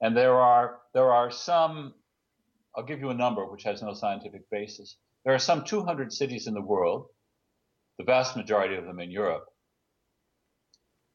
And 0.01 0.17
there 0.17 0.35
are, 0.35 0.79
there 0.93 1.11
are 1.11 1.31
some, 1.31 1.93
I'll 2.75 2.83
give 2.83 2.99
you 2.99 3.09
a 3.09 3.15
number 3.15 3.45
which 3.45 3.63
has 3.63 3.81
no 3.81 3.93
scientific 3.93 4.49
basis. 4.49 4.97
There 5.23 5.33
are 5.33 5.39
some 5.39 5.63
200 5.63 6.11
cities 6.11 6.47
in 6.47 6.53
the 6.53 6.61
world, 6.61 7.05
the 7.97 8.03
vast 8.03 8.35
majority 8.35 8.75
of 8.75 8.85
them 8.85 8.99
in 8.99 9.11
Europe, 9.11 9.45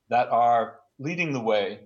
that 0.09 0.29
are 0.29 0.79
leading 0.99 1.33
the 1.33 1.41
way 1.41 1.81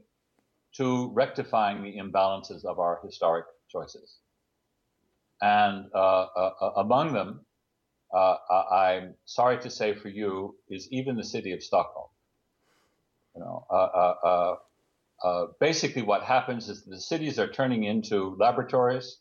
to 0.76 1.10
rectifying 1.12 1.82
the 1.82 1.96
imbalances 1.98 2.64
of 2.64 2.78
our 2.78 3.00
historic 3.04 3.44
choices. 3.68 4.16
And 5.40 5.86
uh, 5.94 5.98
uh, 5.98 6.52
uh 6.60 6.70
among 6.76 7.12
them, 7.12 7.44
uh, 8.14 8.36
I'm 8.70 9.14
sorry 9.24 9.58
to 9.60 9.70
say 9.70 9.94
for 9.94 10.08
you, 10.08 10.56
is 10.68 10.88
even 10.90 11.16
the 11.16 11.24
city 11.24 11.52
of 11.52 11.62
Stockholm. 11.62 12.08
You 13.34 13.40
know, 13.40 13.66
uh, 13.70 14.56
uh, 15.24 15.46
basically 15.60 16.02
what 16.02 16.22
happens 16.22 16.68
is 16.68 16.84
the 16.84 17.00
cities 17.00 17.38
are 17.38 17.48
turning 17.48 17.84
into 17.84 18.36
laboratories 18.38 19.18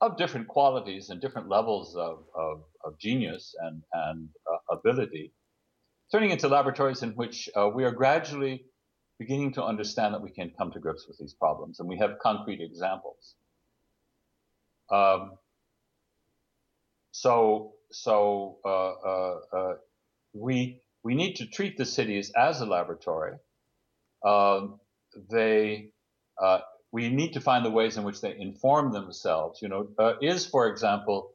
of 0.00 0.16
different 0.16 0.48
qualities 0.48 1.10
and 1.10 1.20
different 1.20 1.48
levels 1.48 1.96
of, 1.96 2.24
of, 2.34 2.62
of 2.84 2.98
genius 2.98 3.54
and, 3.60 3.82
and 3.92 4.28
ability, 4.70 5.32
turning 6.12 6.30
into 6.30 6.48
laboratories 6.48 7.02
in 7.02 7.10
which 7.12 7.48
we 7.74 7.84
are 7.84 7.92
gradually 7.92 8.64
beginning 9.20 9.52
to 9.52 9.62
understand 9.62 10.14
that 10.14 10.22
we 10.22 10.30
can 10.30 10.50
come 10.58 10.72
to 10.72 10.80
grips 10.80 11.06
with 11.06 11.18
these 11.18 11.34
problems, 11.34 11.78
and 11.78 11.88
we 11.88 11.98
have 11.98 12.18
concrete 12.20 12.60
examples. 12.60 13.36
Um, 14.90 15.38
so, 17.12 17.74
so 17.92 18.58
uh, 18.64 18.92
uh, 19.12 19.38
uh 19.56 19.74
we 20.32 20.80
we 21.04 21.14
need 21.14 21.34
to 21.36 21.46
treat 21.46 21.76
the 21.76 21.86
cities 21.86 22.32
as 22.36 22.60
a 22.60 22.66
laboratory 22.66 23.36
um, 24.24 24.80
they 25.30 25.90
uh, 26.40 26.60
we 26.92 27.08
need 27.08 27.32
to 27.34 27.40
find 27.40 27.64
the 27.64 27.70
ways 27.70 27.96
in 27.96 28.04
which 28.04 28.20
they 28.20 28.36
inform 28.38 28.92
themselves. 28.92 29.60
You 29.62 29.68
know, 29.68 29.88
uh, 29.98 30.14
is 30.20 30.46
for 30.46 30.68
example, 30.68 31.32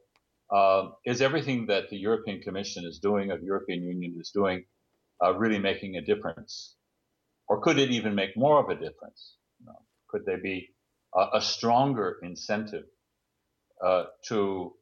uh, 0.50 0.90
is 1.04 1.22
everything 1.22 1.66
that 1.66 1.90
the 1.90 1.96
European 1.96 2.40
Commission 2.40 2.84
is 2.84 2.98
doing, 2.98 3.30
or 3.30 3.38
the 3.38 3.46
European 3.46 3.82
Union 3.82 4.16
is 4.20 4.30
doing, 4.30 4.64
uh, 5.24 5.34
really 5.34 5.58
making 5.58 5.96
a 5.96 6.02
difference, 6.02 6.74
or 7.48 7.60
could 7.60 7.78
it 7.78 7.90
even 7.90 8.14
make 8.14 8.36
more 8.36 8.60
of 8.60 8.68
a 8.70 8.74
difference? 8.74 9.36
You 9.60 9.66
know, 9.66 9.82
could 10.08 10.24
there 10.26 10.38
be 10.42 10.70
a, 11.14 11.26
a 11.34 11.40
stronger 11.40 12.18
incentive 12.22 12.84
uh, 13.84 14.04
to 14.28 14.74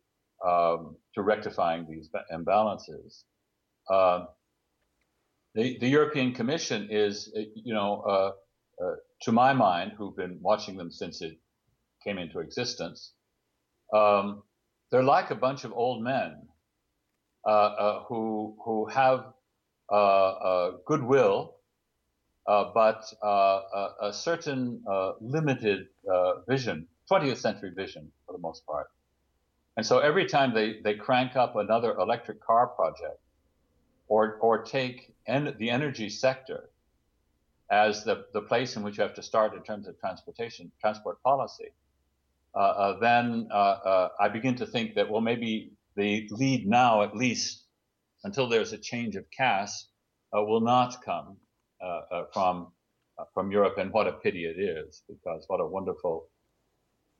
um, 0.46 0.96
to 1.14 1.22
rectifying 1.22 1.86
these 1.88 2.08
imbalances? 2.32 3.22
Um, 3.90 4.28
the, 5.54 5.78
the 5.78 5.88
European 5.88 6.34
Commission 6.34 6.88
is, 6.90 7.32
uh, 7.36 7.42
you 7.54 7.74
know, 7.74 8.02
uh, 8.02 8.84
uh, 8.84 8.94
to 9.22 9.32
my 9.32 9.52
mind, 9.52 9.92
who've 9.96 10.16
been 10.16 10.38
watching 10.40 10.76
them 10.76 10.90
since 10.90 11.22
it 11.22 11.38
came 12.02 12.18
into 12.18 12.40
existence, 12.40 13.12
um, 13.94 14.42
they're 14.90 15.02
like 15.04 15.30
a 15.30 15.36
bunch 15.36 15.64
of 15.64 15.72
old 15.72 16.02
men 16.02 16.48
uh, 17.46 17.50
uh, 17.50 18.02
who 18.04 18.56
who 18.64 18.86
have 18.86 19.26
uh, 19.92 20.70
goodwill, 20.86 21.56
but 22.46 23.04
a, 23.22 23.88
a, 24.02 24.12
certain 24.12 24.82
limited 25.20 25.86
vision, 26.48 26.86
20th 27.10 27.38
century 27.38 27.72
vision 27.74 28.10
for 28.26 28.32
the 28.32 28.38
most 28.38 28.66
part. 28.66 28.88
And 29.76 29.84
so 29.84 29.98
every 29.98 30.26
time 30.26 30.54
they, 30.54 30.80
they 30.84 30.94
crank 30.94 31.36
up 31.36 31.56
another 31.56 31.96
electric 31.96 32.40
car 32.40 32.68
project, 32.68 33.18
or 34.08 34.36
or 34.40 34.62
take 34.62 35.14
en- 35.26 35.54
the 35.58 35.70
energy 35.70 36.10
sector 36.10 36.70
as 37.70 38.04
the, 38.04 38.26
the 38.32 38.42
place 38.42 38.76
in 38.76 38.82
which 38.82 38.98
you 38.98 39.02
have 39.02 39.14
to 39.14 39.22
start 39.22 39.54
in 39.54 39.62
terms 39.62 39.88
of 39.88 39.98
transportation 39.98 40.70
transport 40.80 41.22
policy, 41.22 41.70
uh, 42.54 42.58
uh, 42.58 42.98
then 43.00 43.48
uh, 43.50 43.54
uh 43.54 44.08
I 44.20 44.28
begin 44.28 44.54
to 44.56 44.66
think 44.66 44.94
that 44.94 45.10
well 45.10 45.20
maybe 45.20 45.72
the 45.96 46.28
lead 46.30 46.66
now 46.66 47.02
at 47.02 47.16
least 47.16 47.64
until 48.24 48.48
there's 48.48 48.72
a 48.72 48.78
change 48.78 49.16
of 49.16 49.24
cast, 49.30 49.88
uh, 50.36 50.42
will 50.42 50.60
not 50.60 51.02
come 51.04 51.28
uh, 51.28 51.43
from 52.32 52.72
from 53.32 53.52
Europe, 53.52 53.78
and 53.78 53.92
what 53.92 54.08
a 54.08 54.12
pity 54.12 54.44
it 54.44 54.58
is 54.60 55.02
because 55.08 55.44
what 55.46 55.60
a 55.60 55.66
wonderful 55.66 56.28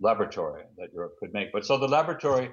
laboratory 0.01 0.65
that 0.77 0.93
Europe 0.93 1.15
could 1.21 1.33
make. 1.33 1.53
But 1.53 1.65
so 1.65 1.79
the 1.79 1.87
laboratory, 1.89 2.51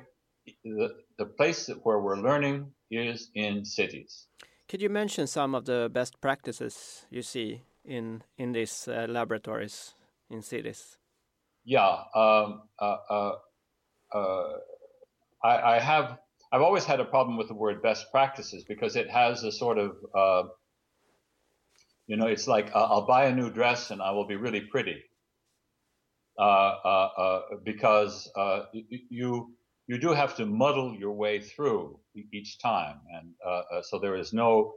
the, 0.64 0.90
the 1.18 1.26
place 1.26 1.70
where 1.84 2.00
we're 2.00 2.20
learning 2.20 2.72
is 2.92 3.30
in 3.34 3.66
cities. 3.66 4.28
Could 4.70 4.82
you 4.82 4.90
mention 4.90 5.28
some 5.28 5.56
of 5.56 5.66
the 5.66 5.90
best 5.92 6.22
practices 6.22 7.06
you 7.10 7.22
see 7.22 7.64
in 7.84 8.24
in 8.38 8.54
these 8.54 8.88
uh, 8.88 9.06
laboratories 9.10 9.96
in 10.30 10.42
cities? 10.42 10.98
Yeah, 11.66 12.04
um, 12.16 12.64
uh, 12.80 12.98
uh, 13.10 13.32
uh, 14.14 14.54
I, 15.44 15.76
I, 15.76 15.80
have. 15.80 16.18
I've 16.52 16.62
always 16.62 16.86
had 16.86 17.00
a 17.00 17.06
problem 17.06 17.38
with 17.38 17.48
the 17.48 17.54
word 17.54 17.82
best 17.82 18.12
practices 18.12 18.64
because 18.64 18.96
it 18.96 19.10
has 19.10 19.44
a 19.44 19.52
sort 19.52 19.78
of, 19.78 19.92
uh, 20.16 20.44
you 22.08 22.18
know, 22.18 22.28
it's 22.28 22.48
like 22.48 22.72
I'll 22.76 23.06
buy 23.06 23.26
a 23.26 23.36
new 23.36 23.50
dress 23.50 23.92
and 23.92 24.02
I 24.02 24.12
will 24.12 24.28
be 24.28 24.36
really 24.36 24.62
pretty. 24.62 25.04
because 27.64 28.30
you 29.10 29.54
you 29.88 29.98
do 29.98 30.14
have 30.14 30.36
to 30.38 30.46
muddle 30.46 30.96
your 30.96 31.12
way 31.12 31.42
through 31.42 32.00
each 32.32 32.60
time, 32.60 33.02
and 33.14 33.34
uh, 33.46 33.50
uh, 33.50 33.82
so 33.82 34.00
there 34.00 34.16
is 34.16 34.32
no 34.32 34.76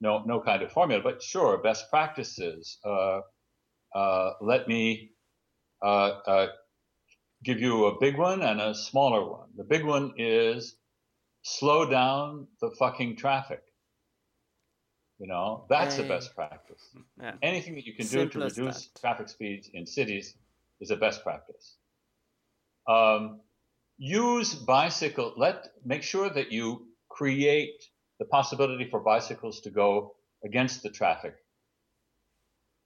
no 0.00 0.24
no 0.26 0.40
kind 0.40 0.62
of 0.62 0.72
formula. 0.72 1.02
But 1.02 1.22
sure, 1.22 1.58
best 1.58 1.88
practices. 1.90 2.78
Uh, 2.84 3.20
uh 3.94 4.32
let 4.40 4.66
me 4.66 5.12
uh, 5.82 6.10
uh, 6.26 6.46
give 7.44 7.60
you 7.60 7.86
a 7.86 8.00
big 8.00 8.18
one 8.18 8.42
and 8.42 8.60
a 8.60 8.74
smaller 8.74 9.28
one. 9.30 9.48
The 9.56 9.64
big 9.64 9.84
one 9.84 10.14
is 10.16 10.76
slow 11.42 11.88
down 11.88 12.48
the 12.60 12.70
fucking 12.78 13.16
traffic. 13.16 13.62
You 15.18 15.28
know, 15.28 15.64
that's 15.70 15.96
the 15.96 16.02
best 16.02 16.34
practice. 16.34 16.82
Yeah. 17.20 17.32
Anything 17.42 17.74
that 17.76 17.86
you 17.86 17.94
can 17.94 18.04
Simple 18.04 18.26
do 18.26 18.50
to 18.50 18.62
reduce 18.62 18.86
that. 18.86 19.00
traffic 19.00 19.28
speeds 19.30 19.70
in 19.72 19.86
cities 19.86 20.34
is 20.80 20.90
a 20.90 20.96
best 20.96 21.22
practice. 21.22 21.76
Um, 22.86 23.40
use 23.96 24.54
bicycle. 24.54 25.32
Let 25.36 25.68
make 25.84 26.02
sure 26.02 26.28
that 26.28 26.52
you 26.52 26.86
create 27.08 27.82
the 28.18 28.26
possibility 28.26 28.88
for 28.90 29.00
bicycles 29.00 29.60
to 29.62 29.70
go 29.70 30.14
against 30.44 30.82
the 30.82 30.90
traffic 30.90 31.34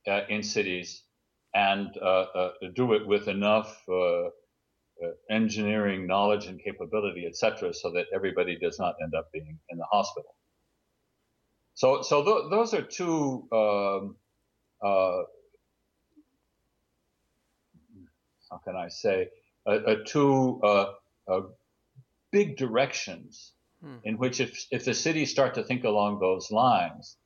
uh, 0.07 0.21
in 0.29 0.43
cities 0.43 1.03
and 1.55 1.89
uh, 2.01 2.05
uh, 2.07 2.51
do 2.75 2.93
it 2.93 3.07
with 3.07 3.27
enough 3.27 3.83
uh, 3.89 4.27
uh, 5.03 5.11
engineering 5.31 6.07
knowledge 6.07 6.47
and 6.47 6.61
capability, 6.63 7.27
etc., 7.27 7.75
so 7.75 7.91
that 7.91 8.07
everybody 8.15 8.57
does 8.57 8.79
not 8.79 8.95
end 9.03 9.15
up 9.15 9.33
being 9.33 9.59
in 9.69 9.79
the 9.79 9.87
hospital. 9.91 10.35
So, 11.81 12.03
so 12.03 12.23
th- 12.23 12.51
those 12.51 12.75
are 12.75 12.83
two 12.83 13.49
um, 13.51 14.17
uh, 14.83 15.23
how 18.51 18.59
can 18.59 18.77
I 18.77 18.89
say, 18.89 19.29
uh, 19.65 19.71
uh, 19.71 19.97
two 20.05 20.61
uh, 20.63 21.41
big 22.31 22.59
directions 22.59 23.53
hmm. 23.83 23.97
in 24.05 24.19
which 24.19 24.41
if, 24.41 24.67
if 24.71 24.85
the 24.85 24.93
cities 24.93 25.31
start 25.31 25.55
to 25.55 25.63
think 25.63 25.85
along 25.85 26.21
those 26.21 26.51
lines, 26.51 27.17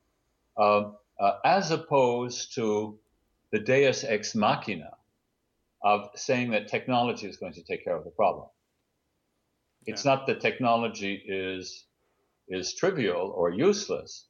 um, 0.56 0.98
uh, 1.18 1.32
as 1.44 1.72
opposed 1.72 2.54
to 2.54 2.96
the 3.50 3.58
deus 3.58 4.04
ex 4.04 4.36
machina 4.36 4.92
of 5.82 6.10
saying 6.14 6.52
that 6.52 6.68
technology 6.68 7.26
is 7.26 7.38
going 7.38 7.54
to 7.54 7.62
take 7.64 7.82
care 7.82 7.96
of 7.96 8.04
the 8.04 8.10
problem. 8.10 8.46
It's 9.84 10.04
yeah. 10.04 10.14
not 10.14 10.28
that 10.28 10.40
technology 10.40 11.20
is 11.26 11.86
is 12.46 12.72
trivial 12.74 13.32
or 13.34 13.50
useless. 13.50 14.26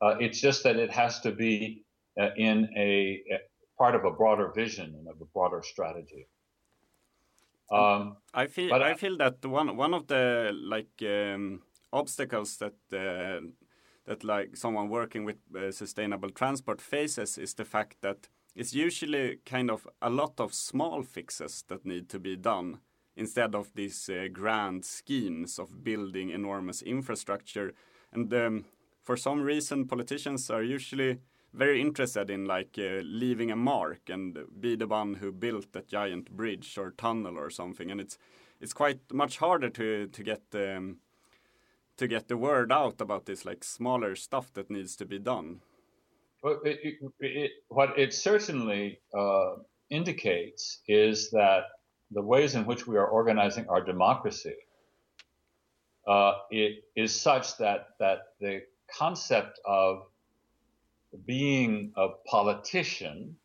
Uh, 0.00 0.16
it's 0.20 0.40
just 0.40 0.62
that 0.62 0.76
it 0.76 0.90
has 0.90 1.20
to 1.20 1.32
be 1.32 1.84
uh, 2.20 2.30
in 2.36 2.68
a, 2.76 3.22
a, 3.32 3.38
part 3.76 3.94
of 3.94 4.04
a 4.04 4.10
broader 4.10 4.52
vision 4.54 4.94
and 4.98 5.08
of 5.08 5.20
a 5.20 5.24
broader 5.26 5.62
strategy. 5.62 6.26
Um, 7.70 8.16
I 8.32 8.46
feel 8.46 8.72
I, 8.72 8.90
I, 8.90 8.94
feel 8.94 9.18
that 9.18 9.44
one 9.44 9.76
one 9.76 9.92
of 9.92 10.06
the 10.06 10.50
like 10.54 11.02
um, 11.02 11.62
obstacles 11.92 12.56
that 12.56 12.74
uh, 12.92 13.46
that 14.06 14.24
like 14.24 14.56
someone 14.56 14.88
working 14.88 15.24
with 15.24 15.36
uh, 15.54 15.70
sustainable 15.70 16.30
transport 16.30 16.80
faces 16.80 17.36
is 17.36 17.54
the 17.54 17.66
fact 17.66 17.96
that 18.00 18.28
it's 18.54 18.74
usually 18.74 19.38
kind 19.44 19.70
of 19.70 19.86
a 20.00 20.08
lot 20.10 20.40
of 20.40 20.54
small 20.54 21.02
fixes 21.02 21.62
that 21.68 21.84
need 21.84 22.08
to 22.08 22.18
be 22.18 22.36
done 22.36 22.78
instead 23.16 23.54
of 23.54 23.72
these 23.74 24.08
uh, 24.08 24.28
grand 24.32 24.84
schemes 24.84 25.58
of 25.58 25.84
building 25.84 26.30
enormous 26.30 26.82
infrastructure. 26.82 27.74
And 28.12 28.32
um, 28.32 28.64
for 29.08 29.16
some 29.16 29.40
reason, 29.40 29.88
politicians 29.88 30.50
are 30.50 30.62
usually 30.62 31.16
very 31.54 31.80
interested 31.80 32.28
in 32.28 32.44
like 32.44 32.76
uh, 32.78 33.00
leaving 33.02 33.50
a 33.50 33.56
mark 33.56 34.10
and 34.10 34.36
be 34.60 34.76
the 34.76 34.86
one 34.86 35.14
who 35.14 35.32
built 35.32 35.72
that 35.72 35.88
giant 35.88 36.30
bridge 36.30 36.76
or 36.76 36.90
tunnel 36.90 37.38
or 37.38 37.48
something. 37.48 37.90
And 37.90 38.02
it's 38.02 38.18
it's 38.60 38.74
quite 38.74 39.00
much 39.10 39.38
harder 39.38 39.70
to 39.70 40.08
to 40.08 40.22
get 40.22 40.42
um, 40.52 40.98
to 41.96 42.06
get 42.06 42.28
the 42.28 42.36
word 42.36 42.70
out 42.70 43.00
about 43.00 43.24
this 43.24 43.46
like 43.46 43.64
smaller 43.64 44.14
stuff 44.14 44.52
that 44.52 44.70
needs 44.70 44.94
to 44.96 45.06
be 45.06 45.18
done. 45.18 45.62
Well, 46.42 46.60
it, 46.66 46.78
it, 46.82 46.94
it, 47.20 47.50
what 47.68 47.98
it 47.98 48.12
certainly 48.12 49.00
uh, 49.18 49.54
indicates 49.88 50.82
is 50.86 51.30
that 51.30 51.62
the 52.10 52.22
ways 52.22 52.54
in 52.54 52.66
which 52.66 52.86
we 52.86 52.98
are 52.98 53.08
organizing 53.08 53.66
our 53.70 53.82
democracy 53.82 54.58
uh, 56.08 56.32
it 56.50 56.84
is 56.96 57.14
such 57.14 57.58
that 57.58 57.88
that 57.98 58.18
the 58.40 58.62
concept 58.96 59.60
of 59.64 60.06
being 61.26 61.92
a 61.96 62.08
politician 62.26 63.36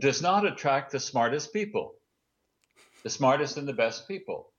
does 0.00 0.20
not 0.20 0.44
attract 0.44 0.90
the 0.90 1.00
smartest 1.00 1.52
people, 1.52 1.94
the 3.02 3.10
smartest 3.10 3.56
and 3.56 3.68
the 3.68 3.72
best 3.72 4.08
people. 4.08 4.50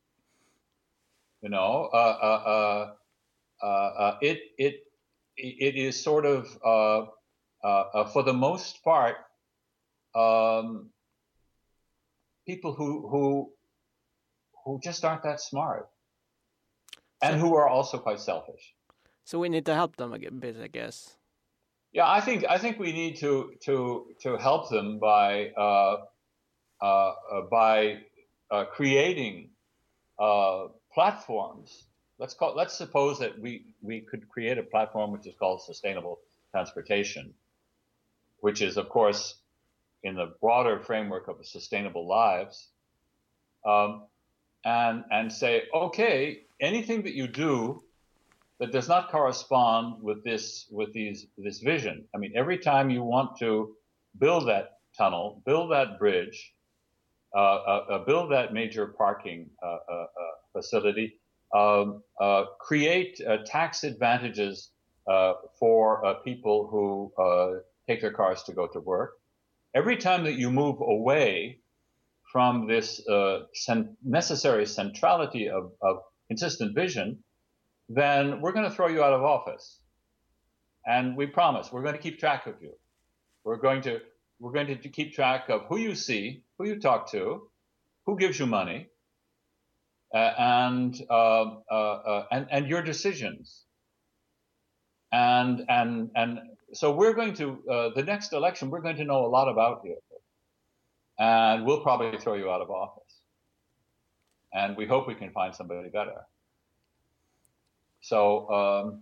You 1.41 1.49
know, 1.49 1.89
uh, 1.93 2.17
uh, 2.21 2.43
uh, 2.49 3.65
uh, 3.65 3.67
uh 3.67 4.17
it 4.21 4.39
it 4.57 4.83
it 5.37 5.75
is 5.75 6.01
sort 6.01 6.25
of 6.25 6.57
uh, 6.63 8.05
for 8.13 8.23
the 8.23 8.33
most 8.33 8.83
part 8.83 9.17
um, 10.15 10.89
people 12.47 12.73
who 12.73 13.07
who 13.09 13.51
who 14.63 14.79
just 14.81 15.03
aren't 15.03 15.23
that 15.23 15.41
smart 15.41 15.89
and 17.21 17.39
who 17.39 17.55
are 17.55 17.67
also 17.67 17.97
quite 17.97 18.19
selfish. 18.19 18.74
So 19.25 19.39
we 19.39 19.49
need 19.49 19.65
to 19.65 19.73
help 19.73 19.95
them 19.95 20.13
a 20.13 20.19
bit, 20.19 20.55
I 20.61 20.67
guess. 20.67 21.17
Yeah, 21.91 22.07
I 22.07 22.21
think 22.21 22.45
I 22.47 22.59
think 22.59 22.77
we 22.77 22.91
need 22.91 23.17
to 23.17 23.53
to 23.61 24.05
to 24.21 24.37
help 24.37 24.69
them 24.69 24.99
by 24.99 25.49
uh, 25.57 25.97
uh, 26.79 26.85
uh, 26.85 27.41
by 27.49 28.01
uh, 28.51 28.65
creating 28.65 29.49
uh, 30.19 30.67
platforms. 30.93 31.87
Let's 32.19 32.35
call. 32.35 32.53
Let's 32.55 32.77
suppose 32.77 33.17
that 33.19 33.39
we 33.39 33.65
we 33.81 34.01
could 34.01 34.29
create 34.29 34.59
a 34.59 34.63
platform 34.63 35.11
which 35.11 35.25
is 35.25 35.33
called 35.39 35.61
sustainable 35.63 36.19
transportation, 36.51 37.33
which 38.41 38.61
is 38.61 38.77
of 38.77 38.89
course 38.89 39.35
in 40.03 40.15
the 40.15 40.35
broader 40.39 40.79
framework 40.79 41.27
of 41.29 41.43
sustainable 41.43 42.05
lives, 42.07 42.67
um, 43.65 44.03
and 44.63 45.03
and 45.09 45.33
say, 45.33 45.63
okay, 45.73 46.41
anything 46.59 47.03
that 47.03 47.15
you 47.15 47.27
do 47.27 47.84
that 48.59 48.71
does 48.71 48.87
not 48.87 49.11
correspond 49.11 50.01
with 50.01 50.23
this 50.23 50.67
with 50.71 50.93
these 50.93 51.27
this 51.37 51.59
vision. 51.59 52.05
I 52.15 52.17
mean, 52.17 52.33
every 52.35 52.57
time 52.57 52.89
you 52.89 53.03
want 53.03 53.37
to 53.39 53.75
build 54.17 54.47
that 54.47 54.77
tunnel, 54.97 55.41
build 55.45 55.71
that 55.71 55.99
bridge, 55.99 56.53
uh, 57.35 57.39
uh, 57.39 57.85
uh 57.89 58.05
build 58.05 58.31
that 58.31 58.53
major 58.53 58.87
parking 58.87 59.49
uh, 59.61 59.65
uh, 59.65 59.93
uh 59.93 60.07
facility, 60.53 61.17
um, 61.53 62.01
create 62.59 63.19
tax 63.45 63.83
advantages 63.83 64.71
for 65.59 66.15
people 66.23 66.67
who 66.67 67.11
take 67.87 68.01
their 68.01 68.13
cars 68.13 68.43
to 68.43 68.53
go 68.53 68.67
to 68.67 68.79
work. 68.79 69.15
Every 69.75 69.97
time 69.97 70.23
that 70.23 70.35
you 70.35 70.49
move 70.49 70.79
away 70.79 71.59
from 72.31 72.67
this 72.67 73.01
necessary 74.01 74.65
centrality 74.65 75.49
of, 75.49 75.73
of 75.81 75.97
consistent 76.29 76.73
vision, 76.73 77.21
then 77.89 78.41
we're 78.41 78.51
going 78.51 78.69
to 78.69 78.75
throw 78.75 78.87
you 78.87 79.03
out 79.03 79.13
of 79.13 79.23
office. 79.23 79.79
And 80.85 81.15
we 81.17 81.25
promise 81.25 81.71
we're 81.71 81.81
going 81.81 81.95
to 81.95 82.01
keep 82.01 82.19
track 82.19 82.47
of 82.47 82.55
you. 82.61 82.73
We're 83.43 83.57
going 83.57 83.81
to 83.83 83.99
we're 84.39 84.51
going 84.51 84.67
to 84.67 84.89
keep 84.89 85.13
track 85.13 85.49
of 85.49 85.65
who 85.65 85.77
you 85.77 85.95
see, 85.95 86.43
who 86.57 86.67
you 86.67 86.79
talk 86.79 87.11
to, 87.11 87.47
who 88.05 88.17
gives 88.17 88.37
you 88.37 88.45
money, 88.45 88.87
uh, 90.13 90.17
and 90.37 91.01
uh, 91.09 91.43
uh, 91.71 91.73
uh 91.73 92.25
and 92.31 92.47
and 92.51 92.67
your 92.67 92.81
decisions. 92.81 93.63
And 95.11 95.65
and 95.69 96.11
and 96.15 96.39
so 96.73 96.91
we're 96.91 97.13
going 97.13 97.33
to 97.35 97.63
uh, 97.69 97.89
the 97.95 98.03
next 98.03 98.33
election. 98.33 98.69
We're 98.69 98.81
going 98.81 98.97
to 98.97 99.05
know 99.05 99.25
a 99.25 99.29
lot 99.29 99.47
about 99.47 99.81
you, 99.85 99.97
and 101.17 101.65
we'll 101.65 101.81
probably 101.81 102.19
throw 102.19 102.35
you 102.35 102.51
out 102.51 102.61
of 102.61 102.69
office. 102.69 103.01
And 104.53 104.77
we 104.77 104.85
hope 104.85 105.07
we 105.07 105.15
can 105.15 105.31
find 105.31 105.53
somebody 105.53 105.89
better. 105.89 106.21
So 108.05 108.47
um, 108.51 109.01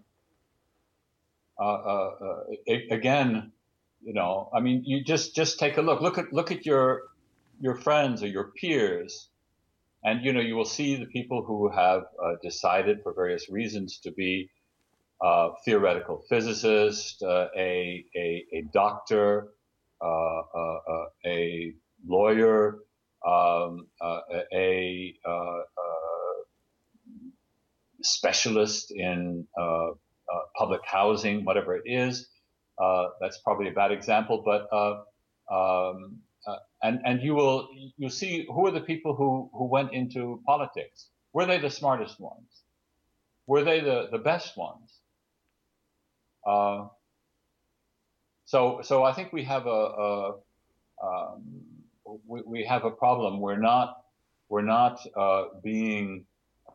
uh, 1.59 1.63
uh, 1.63 2.11
uh 2.21 2.73
again, 2.89 3.51
you 4.01 4.13
know, 4.13 4.49
I 4.55 4.61
mean, 4.61 4.83
you 4.85 5.03
just 5.03 5.35
just 5.35 5.59
take 5.59 5.75
a 5.75 5.81
look. 5.81 5.99
Look 5.99 6.17
at 6.17 6.31
look 6.31 6.51
at 6.51 6.65
your 6.65 7.01
your 7.59 7.75
friends 7.75 8.23
or 8.23 8.27
your 8.27 8.51
peers, 8.57 9.27
and 10.05 10.23
you 10.23 10.31
know, 10.31 10.39
you 10.39 10.55
will 10.55 10.63
see 10.79 10.95
the 10.95 11.05
people 11.05 11.43
who 11.43 11.67
have 11.67 12.03
uh, 12.23 12.35
decided 12.41 13.03
for 13.03 13.13
various 13.13 13.49
reasons 13.49 13.97
to 13.99 14.11
be 14.11 14.49
uh, 15.19 15.49
theoretical 15.65 16.23
physicist, 16.29 17.23
uh, 17.23 17.47
a, 17.57 18.05
a, 18.15 18.45
a 18.53 18.61
doctor, 18.73 19.49
a 20.01 21.73
lawyer, 22.07 22.79
um, 23.27 23.87
a, 24.01 25.13
specialist 28.03 28.91
in 28.91 29.47
uh, 29.59 29.89
uh, 29.89 29.91
public 30.55 30.81
housing, 30.85 31.43
whatever 31.45 31.75
it 31.75 31.83
is. 31.85 32.29
Uh, 32.81 33.09
that's 33.21 33.39
probably 33.39 33.69
a 33.69 33.71
bad 33.73 33.91
example, 33.91 34.41
but 34.43 34.67
um, 35.53 36.19
and 36.83 36.99
and 37.05 37.21
you 37.21 37.33
will 37.33 37.69
you 37.97 38.09
see 38.09 38.45
who 38.53 38.67
are 38.67 38.71
the 38.71 38.81
people 38.81 39.15
who 39.15 39.49
who 39.53 39.65
went 39.65 39.93
into 39.93 40.41
politics. 40.45 41.07
Were 41.31 41.45
they 41.45 41.57
the 41.57 41.69
smartest 41.69 42.19
ones? 42.19 42.49
Were 43.47 43.63
they 43.63 43.79
the 43.79 44.09
the 44.11 44.17
best 44.17 44.57
ones? 44.57 44.91
Uh, 46.45 46.87
so 48.45 48.81
so 48.83 49.03
I 49.03 49.13
think 49.13 49.31
we 49.31 49.43
have 49.45 49.65
a, 49.65 49.69
a 49.69 50.35
um, 51.01 51.61
we, 52.27 52.41
we 52.45 52.65
have 52.65 52.83
a 52.83 52.91
problem. 52.91 53.39
We're 53.39 53.57
not 53.57 53.97
we're 54.49 54.61
not 54.61 54.99
uh, 55.15 55.45
being 55.63 56.25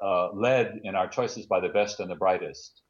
uh, 0.01 0.33
led 0.33 0.81
in 0.85 0.95
our 0.95 1.09
choices 1.09 1.47
by 1.47 1.61
the 1.61 1.69
best 1.69 2.01
and 2.01 2.11
the 2.11 2.17
brightest. 2.17 2.83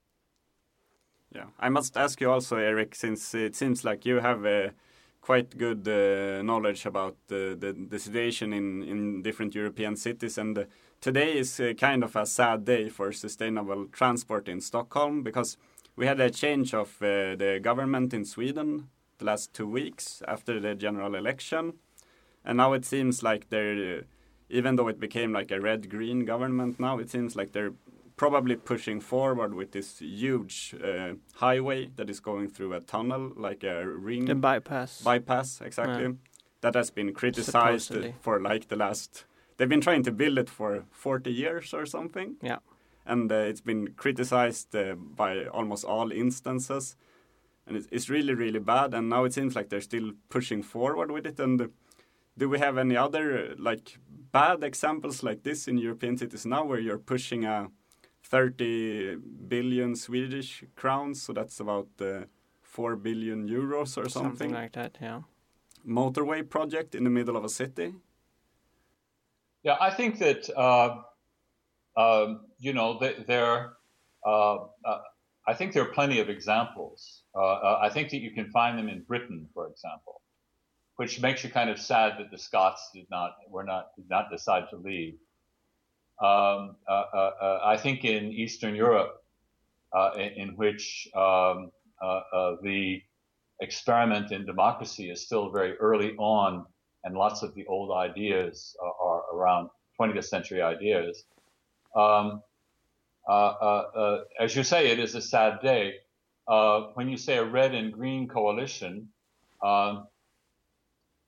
Yeah, 1.35 1.47
I 1.59 1.68
must 1.68 1.97
ask 1.97 2.21
you 2.21 2.31
also, 2.31 2.57
Eric, 2.57 2.94
since 2.94 3.35
it 3.35 3.55
seems 3.55 3.85
like 3.85 4.07
you 4.07 4.21
have 4.21 4.47
a 4.47 4.73
quite 5.21 5.59
good 5.59 5.87
uh, 5.87 6.42
knowledge 6.42 6.87
about 6.87 7.16
the, 7.29 7.57
the, 7.59 7.73
the, 7.90 7.99
situation 7.99 8.53
in, 8.53 8.83
in 8.83 9.23
different 9.23 9.55
European 9.55 9.94
cities. 9.94 10.38
And 10.38 10.57
uh, 10.57 10.64
today 11.03 11.37
is 11.37 11.61
uh, 11.61 11.75
kind 11.79 12.03
of 12.03 12.16
a 12.16 12.25
sad 12.25 12.64
day 12.64 12.88
for 12.88 13.12
sustainable 13.12 13.87
transport 13.92 14.49
in 14.49 14.61
Stockholm 14.61 15.23
because 15.23 15.59
we 15.97 16.07
had 16.07 16.21
a 16.21 16.31
change 16.31 16.73
of 16.73 16.97
uh, 17.03 17.37
the 17.37 17.61
government 17.62 18.14
in 18.14 18.25
Sweden 18.25 18.88
the 19.18 19.27
last 19.27 19.53
two 19.53 19.66
weeks 19.66 20.23
after 20.27 20.61
the 20.61 20.75
general 20.75 21.14
election. 21.14 21.75
And 22.44 22.57
now 22.57 22.73
it 22.73 22.85
seems 22.85 23.23
like 23.23 23.51
they're 23.51 24.05
even 24.49 24.77
though 24.77 24.89
it 24.89 24.99
became 24.99 25.33
like 25.33 25.51
a 25.51 25.61
red 25.61 25.91
green 25.91 26.25
government 26.25 26.81
now, 26.81 26.99
it 26.99 27.11
seems 27.11 27.37
like 27.37 27.53
they're 27.53 27.75
probably 28.17 28.57
pushing 28.57 29.01
forward 29.01 29.55
with 29.55 29.73
this 29.73 30.01
huge 30.01 30.75
uh, 30.85 31.13
highway 31.35 31.89
that 31.97 32.11
is 32.11 32.21
going 32.21 32.49
through 32.49 32.75
a 32.75 32.81
tunnel, 32.81 33.33
like 33.37 33.63
a 33.63 33.87
ring. 33.87 34.27
The 34.27 34.35
bypass. 34.35 35.01
Bypass, 35.03 35.61
exactly. 35.61 36.03
Yeah. 36.03 36.13
That 36.61 36.75
has 36.75 36.91
been 36.91 37.15
criticized 37.15 37.87
Supposedly. 37.87 38.15
for 38.21 38.41
like 38.41 38.69
the 38.69 38.77
last. 38.77 39.25
They've 39.57 39.69
been 39.69 39.81
trying 39.81 40.03
to 40.05 40.13
build 40.13 40.39
it 40.39 40.51
for 40.51 40.85
40 40.91 41.31
years 41.33 41.73
or 41.73 41.87
something. 41.87 42.37
Yeah. 42.43 42.59
And 43.07 43.31
uh, 43.31 43.37
it's 43.37 43.61
been 43.61 43.95
criticized 43.97 44.75
uh, 44.75 44.95
by 44.95 45.47
almost 45.47 45.85
all 45.85 46.11
instances. 46.11 46.97
And 47.67 47.77
it's, 47.77 47.87
it's 47.91 48.11
really, 48.11 48.35
really 48.35 48.59
bad. 48.59 48.93
And 48.95 49.09
now 49.09 49.25
it 49.25 49.33
seems 49.33 49.55
like 49.55 49.69
they're 49.69 49.81
still 49.81 50.13
pushing 50.29 50.63
forward 50.63 51.11
with 51.11 51.27
it. 51.27 51.39
And 51.39 51.71
do 52.37 52.49
we 52.49 52.59
have 52.59 52.79
any 52.79 52.97
other 52.97 53.55
like 53.59 53.99
bad 54.33 54.62
examples 54.64 55.23
like 55.23 55.43
this 55.43 55.69
in 55.69 55.79
European 55.79 56.17
cities 56.17 56.47
now, 56.47 56.64
where 56.64 56.79
you're 56.79 56.99
pushing 56.99 57.45
a 57.45 57.69
30 58.25 59.17
billion 59.49 59.97
Swedish 59.97 60.64
crowns, 60.77 61.23
so 61.23 61.33
that's 61.33 61.61
about 61.61 61.88
uh, 62.01 62.25
4 62.62 62.97
billion 62.97 63.49
euros 63.49 63.97
or 63.97 64.09
something. 64.09 64.11
Something 64.11 64.53
like 64.53 64.73
that, 64.73 64.99
yeah. 65.01 65.23
Motorway 65.87 66.49
project 66.49 66.95
in 66.95 67.05
the 67.05 67.11
middle 67.11 67.37
of 67.37 67.45
a 67.45 67.49
city. 67.49 67.95
Yeah, 69.62 69.77
I 69.81 69.91
think 69.91 70.19
that 70.19 70.49
uh, 70.57 71.03
um, 71.97 72.41
you 72.59 72.73
know 72.73 73.01
there. 73.27 73.73
Uh, 74.25 74.57
uh, 74.85 75.01
I 75.47 75.55
think 75.55 75.73
there 75.73 75.83
are 75.83 75.93
plenty 75.93 76.21
of 76.21 76.29
examples. 76.29 77.23
Uh, 77.35 77.38
uh, 77.38 77.79
I 77.83 77.88
think 77.88 78.11
that 78.11 78.19
you 78.19 78.33
can 78.33 78.51
find 78.51 78.79
them 78.79 78.88
in 78.88 79.01
Britain, 79.03 79.49
for 79.55 79.67
example, 79.67 80.21
which 80.99 81.21
makes 81.21 81.45
you 81.45 81.51
kind 81.51 81.71
of 81.71 81.79
sad 81.81 82.15
that 82.19 82.29
the 82.33 82.37
Scots 82.37 82.91
did 82.93 83.07
not 83.09 83.37
were 83.49 83.63
not 83.63 83.95
did 83.97 84.11
not 84.11 84.31
decide 84.31 84.69
to 84.71 84.77
leave. 84.77 85.15
Um, 86.21 86.75
uh, 86.89 87.61
I 87.65 87.77
think 87.77 88.05
in 88.05 88.33
Eastern 88.33 88.75
Europe, 88.75 89.23
in, 90.17 90.31
in, 90.43 90.49
which 90.57 91.07
um, 91.15 91.71
the 92.63 93.01
experiment 93.61 94.33
in 94.33 94.45
democracy 94.45 95.11
is 95.11 95.25
still 95.25 95.51
very 95.51 95.77
early 95.77 96.17
on, 96.17 96.67
and 97.05 97.15
lots 97.15 97.43
of 97.43 97.55
the 97.55 97.65
old 97.67 97.93
ideas 97.93 98.77
are 98.83 99.23
around 99.33 99.71
20th 100.01 100.25
century 100.25 100.61
ideas. 100.61 101.25
Um, 101.95 102.43
uh, 103.29 103.33
uh, 103.33 103.91
uh, 103.95 104.25
as 104.41 104.57
you 104.57 104.65
say, 104.65 104.91
it 104.91 104.99
is 104.99 105.15
a 105.15 105.21
sad 105.21 105.61
day. 105.61 105.95
when 106.95 107.09
you 107.09 107.17
say 107.17 107.37
a 107.37 107.45
red 107.45 107.75
and 107.75 107.93
green 107.93 108.27
coalition, 108.27 109.09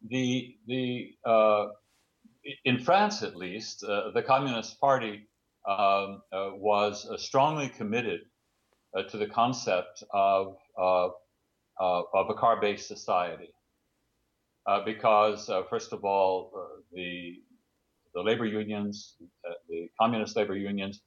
the 0.09 0.57
the 0.67 1.15
uh, 1.25 1.67
in 2.65 2.79
France 2.79 3.23
at 3.23 3.37
least, 3.37 3.85
uh, 3.85 4.11
the 4.13 4.23
Communist 4.23 4.81
Party 4.81 5.29
um, 5.69 6.23
uh, 6.33 6.51
was 6.55 7.07
strongly 7.23 7.69
committed 7.69 8.21
to 9.11 9.17
the 9.17 9.27
concept 9.27 10.03
of 10.13 10.57
of 10.77 11.13
a 12.29 12.35
car-based 12.35 12.87
society. 12.89 13.51
Uh, 14.67 14.85
because 14.85 15.49
uh, 15.49 15.63
first 15.71 15.93
of 15.93 16.05
all, 16.05 16.53
uh, 16.55 16.81
the 16.93 17.37
the 18.15 18.21
labor 18.21 18.45
unions, 18.45 19.17
the 19.69 19.89
communist 19.99 20.37
labor 20.37 20.57
unions, 20.57 21.01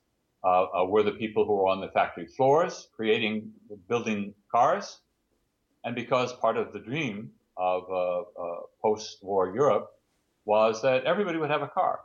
were 0.88 1.04
the 1.04 1.12
people 1.12 1.46
who 1.46 1.56
were 1.56 1.68
on 1.68 1.82
the 1.82 1.90
factory 1.90 2.26
floors 2.26 2.88
creating, 2.96 3.52
building 3.90 4.34
cars, 4.52 5.00
and 5.84 5.96
because 5.96 6.34
part 6.34 6.58
of 6.58 6.72
the 6.74 6.80
dream 6.80 7.30
of 7.58 7.84
post-war 8.82 9.54
Europe 9.54 9.92
was 10.46 10.82
that 10.82 11.06
everybody 11.06 11.38
would 11.38 11.50
have 11.50 11.62
a 11.62 11.68
car. 11.68 12.00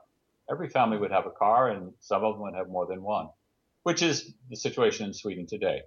Every 0.51 0.69
family 0.69 0.97
would 0.97 1.11
have 1.11 1.27
a 1.27 1.31
car, 1.31 1.69
and 1.69 1.93
some 2.01 2.25
of 2.25 2.35
them 2.35 2.43
would 2.43 2.55
have 2.55 2.69
more 2.69 2.87
than 2.87 3.03
one, 3.03 3.29
which 3.83 4.03
is 4.03 4.33
the 4.49 4.57
situation 4.57 5.07
in 5.07 5.13
Sweden 5.13 5.47
today. 5.47 5.83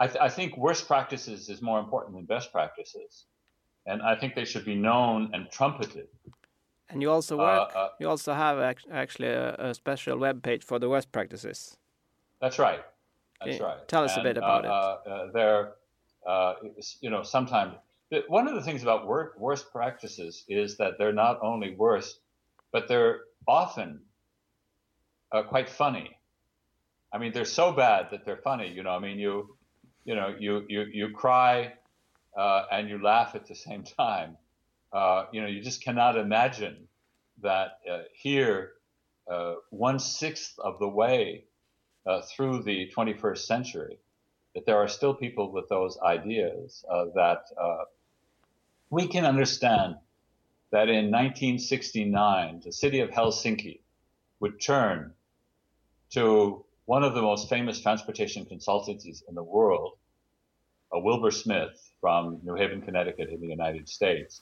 I, 0.00 0.06
th- 0.06 0.18
I, 0.20 0.28
think 0.28 0.56
worst 0.56 0.86
practices 0.86 1.48
is 1.48 1.62
more 1.62 1.78
important 1.78 2.16
than 2.16 2.24
best 2.24 2.52
practices, 2.52 3.24
and 3.86 4.02
I 4.02 4.16
think 4.16 4.34
they 4.34 4.44
should 4.44 4.64
be 4.64 4.74
known 4.74 5.30
and 5.32 5.50
trumpeted. 5.50 6.08
And 6.88 7.02
you 7.02 7.10
also 7.10 7.36
work. 7.36 7.72
Uh, 7.74 7.78
uh, 7.78 7.88
you 7.98 8.08
also 8.08 8.32
have 8.32 8.58
actually 8.90 9.28
a, 9.28 9.54
a, 9.58 9.74
special 9.74 10.18
web 10.18 10.42
page 10.42 10.62
for 10.62 10.78
the 10.78 10.88
worst 10.88 11.10
practices. 11.12 11.76
That's 12.40 12.58
right. 12.58 12.80
That's 13.44 13.60
right. 13.60 13.86
Tell 13.88 14.04
us 14.04 14.16
and, 14.16 14.26
a 14.26 14.28
bit 14.28 14.36
about 14.38 14.64
uh, 14.64 14.68
it. 14.68 14.70
Uh, 14.70 15.14
uh, 15.14 15.32
there, 15.32 15.72
uh, 16.26 16.54
you 17.00 17.10
know, 17.10 17.22
sometimes 17.22 17.74
one 18.28 18.48
of 18.48 18.54
the 18.54 18.62
things 18.62 18.82
about 18.82 19.06
work, 19.06 19.34
worst 19.38 19.72
practices 19.72 20.44
is 20.48 20.76
that 20.78 20.94
they're 20.98 21.12
not 21.12 21.38
only 21.42 21.74
worst, 21.74 22.20
but 22.72 22.88
they're 22.88 23.20
often 23.46 24.00
quite 25.48 25.68
funny. 25.68 26.16
I 27.12 27.18
mean, 27.18 27.32
they're 27.32 27.44
so 27.44 27.72
bad 27.72 28.08
that 28.10 28.24
they're 28.24 28.36
funny. 28.36 28.68
You 28.68 28.82
know, 28.82 28.90
I 28.90 28.98
mean, 28.98 29.18
you 29.18 29.56
you 30.04 30.14
know, 30.14 30.34
you 30.38 30.64
you 30.68 30.84
you 30.92 31.10
cry 31.10 31.72
uh, 32.36 32.64
and 32.70 32.88
you 32.88 33.02
laugh 33.02 33.34
at 33.34 33.46
the 33.46 33.54
same 33.54 33.82
time. 33.98 34.36
Uh, 34.92 35.24
you 35.32 35.40
know, 35.42 35.48
you 35.48 35.60
just 35.60 35.82
cannot 35.82 36.16
imagine 36.16 36.88
that 37.42 37.78
uh, 37.90 37.98
here, 38.14 38.72
uh, 39.30 39.54
one 39.70 39.98
sixth 39.98 40.58
of 40.58 40.78
the 40.78 40.88
way 40.88 41.44
uh, 42.06 42.22
through 42.22 42.62
the 42.62 42.90
21st 42.96 43.38
century, 43.38 43.98
that 44.54 44.64
there 44.64 44.76
are 44.76 44.88
still 44.88 45.12
people 45.12 45.52
with 45.52 45.68
those 45.68 45.98
ideas 46.02 46.84
uh, 46.90 47.06
that 47.14 47.42
we 48.90 49.08
can 49.08 49.24
understand 49.24 49.96
that 50.70 50.88
in 50.88 51.10
1969, 51.10 52.62
the 52.64 52.72
city 52.72 53.00
of 53.00 53.10
Helsinki 53.10 53.80
would 54.40 54.60
turn 54.60 55.12
to 56.10 56.64
one 56.84 57.02
of 57.02 57.14
the 57.14 57.22
most 57.22 57.48
famous 57.48 57.80
transportation 57.80 58.46
consultancies 58.46 59.22
in 59.28 59.34
the 59.34 59.42
world, 59.42 59.96
a 60.92 61.00
Wilbur 61.00 61.30
Smith 61.30 61.90
from 62.00 62.40
New 62.44 62.54
Haven, 62.54 62.80
Connecticut 62.82 63.28
in 63.30 63.40
the 63.40 63.48
United 63.48 63.88
States, 63.88 64.40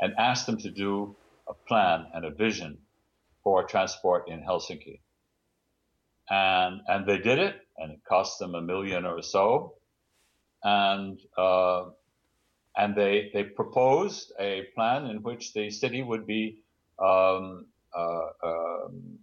and 0.00 0.12
ask 0.18 0.44
them 0.46 0.58
to 0.58 0.70
do 0.70 1.16
a 1.48 1.54
plan 1.54 2.06
and 2.14 2.24
a 2.24 2.30
vision 2.30 2.78
for 3.42 3.64
transport 3.64 4.28
in 4.28 4.40
Helsinki. 4.42 5.00
And, 6.28 6.82
and 6.86 7.06
they 7.06 7.18
did 7.18 7.38
it, 7.38 7.56
and 7.78 7.92
it 7.92 8.00
cost 8.06 8.38
them 8.38 8.54
a 8.54 8.60
million 8.60 9.06
or 9.06 9.22
so. 9.22 9.74
And, 10.62 11.18
uh, 11.38 11.84
and 12.78 12.94
they, 12.94 13.30
they 13.34 13.42
proposed 13.42 14.32
a 14.38 14.62
plan 14.74 15.06
in 15.06 15.20
which 15.24 15.52
the 15.52 15.68
city 15.68 16.00
would 16.00 16.26
be 16.26 16.62
um, 17.00 17.66
uh, 17.94 18.28
um, 18.42 19.18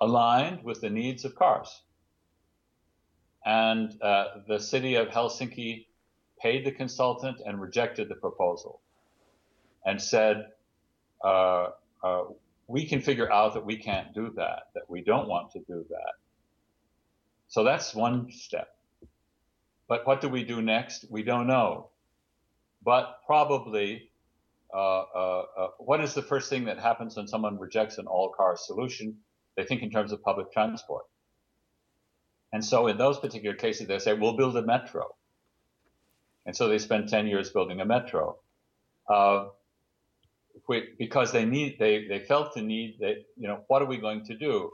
aligned 0.00 0.64
with 0.64 0.80
the 0.80 0.90
needs 0.90 1.24
of 1.24 1.36
cars. 1.36 1.82
And 3.46 3.96
uh, 4.02 4.24
the 4.48 4.58
city 4.58 4.96
of 4.96 5.08
Helsinki 5.08 5.86
paid 6.40 6.66
the 6.66 6.72
consultant 6.72 7.40
and 7.46 7.60
rejected 7.60 8.08
the 8.08 8.16
proposal 8.16 8.80
and 9.86 10.02
said, 10.02 10.48
uh, 11.22 11.68
uh, 12.02 12.24
we 12.66 12.86
can 12.86 13.00
figure 13.00 13.30
out 13.30 13.54
that 13.54 13.64
we 13.64 13.76
can't 13.76 14.12
do 14.14 14.32
that, 14.34 14.70
that 14.74 14.88
we 14.88 15.00
don't 15.00 15.28
want 15.28 15.52
to 15.52 15.60
do 15.60 15.84
that. 15.90 16.14
So 17.46 17.62
that's 17.62 17.94
one 17.94 18.32
step. 18.32 18.74
But 19.86 20.06
what 20.08 20.20
do 20.20 20.28
we 20.28 20.42
do 20.42 20.60
next? 20.60 21.04
We 21.08 21.22
don't 21.22 21.46
know. 21.46 21.90
But 22.84 23.20
probably, 23.26 24.10
uh, 24.72 24.76
uh, 24.76 25.44
uh, 25.56 25.68
what 25.78 26.00
is 26.02 26.14
the 26.14 26.22
first 26.22 26.50
thing 26.50 26.64
that 26.64 26.78
happens 26.78 27.16
when 27.16 27.26
someone 27.26 27.58
rejects 27.58 27.98
an 27.98 28.06
all 28.06 28.30
car 28.30 28.56
solution? 28.56 29.18
They 29.56 29.64
think 29.64 29.82
in 29.82 29.90
terms 29.90 30.12
of 30.12 30.22
public 30.22 30.52
transport. 30.52 31.04
And 32.52 32.64
so 32.64 32.86
in 32.86 32.98
those 32.98 33.18
particular 33.18 33.56
cases, 33.56 33.88
they 33.88 33.98
say, 33.98 34.12
we'll 34.12 34.36
build 34.36 34.56
a 34.56 34.62
metro. 34.62 35.14
And 36.46 36.54
so 36.54 36.68
they 36.68 36.78
spend 36.78 37.08
10 37.08 37.26
years 37.26 37.50
building 37.50 37.80
a 37.80 37.84
metro. 37.84 38.36
Uh, 39.08 39.46
because 40.98 41.32
they 41.32 41.44
need, 41.44 41.78
they, 41.78 42.06
they 42.06 42.20
felt 42.20 42.54
the 42.54 42.62
need 42.62 42.98
that, 43.00 43.24
you 43.36 43.48
know, 43.48 43.60
what 43.66 43.82
are 43.82 43.86
we 43.86 43.96
going 43.96 44.24
to 44.26 44.36
do? 44.36 44.70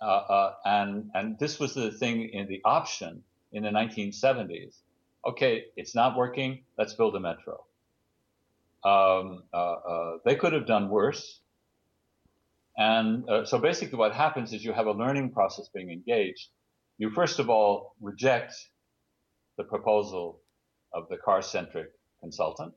Uh, 0.00 0.04
uh, 0.04 0.54
and, 0.64 1.10
and 1.14 1.38
this 1.38 1.58
was 1.58 1.74
the 1.74 1.90
thing 1.90 2.28
in 2.30 2.48
the 2.48 2.60
option 2.64 3.22
in 3.52 3.62
the 3.62 3.70
1970s. 3.70 4.76
Okay, 5.26 5.64
it's 5.76 5.94
not 5.94 6.16
working. 6.16 6.60
Let's 6.78 6.94
build 6.94 7.16
a 7.16 7.20
metro. 7.20 7.64
Um, 8.84 9.42
uh, 9.52 9.56
uh, 9.56 10.18
they 10.24 10.36
could 10.36 10.52
have 10.52 10.66
done 10.66 10.88
worse. 10.88 11.40
And 12.78 13.28
uh, 13.28 13.44
so 13.44 13.58
basically 13.58 13.98
what 13.98 14.14
happens 14.14 14.52
is 14.52 14.64
you 14.64 14.72
have 14.72 14.86
a 14.86 14.92
learning 14.92 15.32
process 15.32 15.68
being 15.74 15.90
engaged. 15.90 16.50
You 16.98 17.10
first 17.10 17.40
of 17.40 17.50
all 17.50 17.96
reject 18.00 18.54
the 19.56 19.64
proposal 19.64 20.40
of 20.92 21.08
the 21.08 21.16
car-centric 21.16 21.90
consultant. 22.20 22.72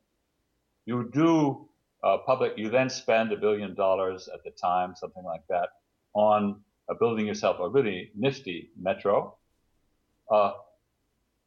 You 0.86 1.10
do 1.14 1.70
uh, 2.04 2.18
public, 2.26 2.54
you 2.58 2.70
then 2.70 2.90
spend 2.90 3.32
a 3.32 3.38
billion 3.38 3.76
dollars 3.76 4.28
at 4.34 4.44
the 4.44 4.52
time, 4.52 4.96
something 4.96 5.24
like 5.24 5.46
that, 5.50 5.70
on 6.14 6.62
uh, 6.90 6.96
building 6.96 7.28
yourself 7.28 7.58
a 7.60 7.70
really 7.70 8.12
nifty 8.16 8.72
metro. 8.82 9.36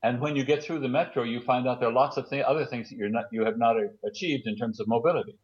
Uh, 0.03 0.07
and 0.07 0.21
when 0.21 0.37
you 0.37 0.45
get 0.45 0.63
through 0.63 0.81
the 0.81 0.89
metro, 0.89 1.23
you 1.23 1.41
find 1.41 1.69
out 1.69 1.81
there 1.81 1.89
are 1.89 1.93
lots 1.93 2.17
of 2.17 2.29
th- 2.29 2.45
other 2.45 2.67
things 2.67 2.91
that 2.91 2.97
you're 2.97 3.09
not, 3.09 3.25
you 3.33 3.45
have 3.45 3.59
not 3.59 3.77
achieved 4.05 4.47
in 4.47 4.57
terms 4.57 4.81
of 4.81 4.89
mobility. 4.89 5.39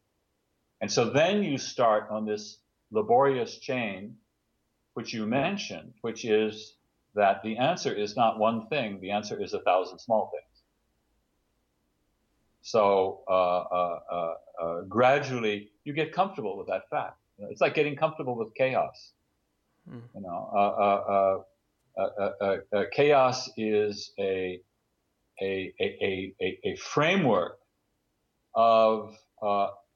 And 0.80 0.90
so 0.90 1.10
then 1.10 1.42
you 1.42 1.58
start 1.58 2.08
on 2.10 2.24
this 2.24 2.58
laborious 2.90 3.58
chain, 3.58 4.16
which 4.94 5.12
you 5.12 5.26
mentioned, 5.26 5.94
which 6.02 6.24
is 6.24 6.74
that 7.14 7.42
the 7.42 7.56
answer 7.56 7.92
is 7.92 8.16
not 8.16 8.38
one 8.38 8.68
thing, 8.68 9.00
the 9.00 9.10
answer 9.10 9.40
is 9.42 9.54
a 9.54 9.60
thousand 9.60 9.98
small 9.98 10.30
things. 10.32 10.62
So 12.62 13.22
uh, 13.28 13.32
uh, 13.32 13.98
uh, 14.10 14.34
uh, 14.62 14.80
gradually, 14.82 15.70
you 15.84 15.92
get 15.92 16.12
comfortable 16.12 16.56
with 16.58 16.66
that 16.66 16.88
fact. 16.90 17.16
It's 17.38 17.60
like 17.60 17.74
getting 17.74 17.96
comfortable 17.96 18.36
with 18.36 18.54
chaos. 18.54 19.12
Mm. 19.88 20.02
You 20.14 20.20
know, 20.20 20.50
uh, 20.54 21.42
Uh, 21.98 22.02
uh, 22.42 22.56
uh, 22.74 22.84
chaos 22.92 23.50
is 23.58 24.12
a 24.20 24.60
a, 25.42 25.74
a, 25.80 26.34
a, 26.42 26.58
a 26.64 26.76
framework 26.76 27.58
of 28.54 29.14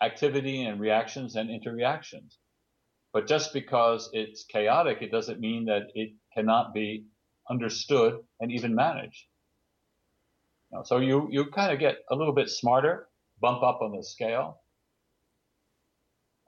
activity 0.02 0.64
and 0.64 0.80
reactions 0.80 1.36
and 1.36 1.50
interreactions. 1.50 2.34
but 3.12 3.28
just 3.28 3.52
because 3.54 4.10
it's 4.14 4.44
chaotic, 4.44 4.98
it 5.02 5.10
doesn't 5.12 5.40
mean 5.40 5.66
that 5.66 5.84
it 5.94 6.12
cannot 6.34 6.74
be 6.74 7.06
understood 7.50 8.20
and 8.40 8.52
even 8.52 8.74
managed. 8.74 9.26
So 10.84 10.98
you 10.98 11.28
you 11.30 11.46
kind 11.46 11.72
of 11.72 11.78
get 11.80 11.98
a 12.10 12.16
little 12.16 12.34
bit 12.34 12.50
smarter, 12.50 13.08
bump 13.40 13.62
up 13.62 13.80
on 13.82 13.96
the 13.96 14.04
scale. 14.04 14.60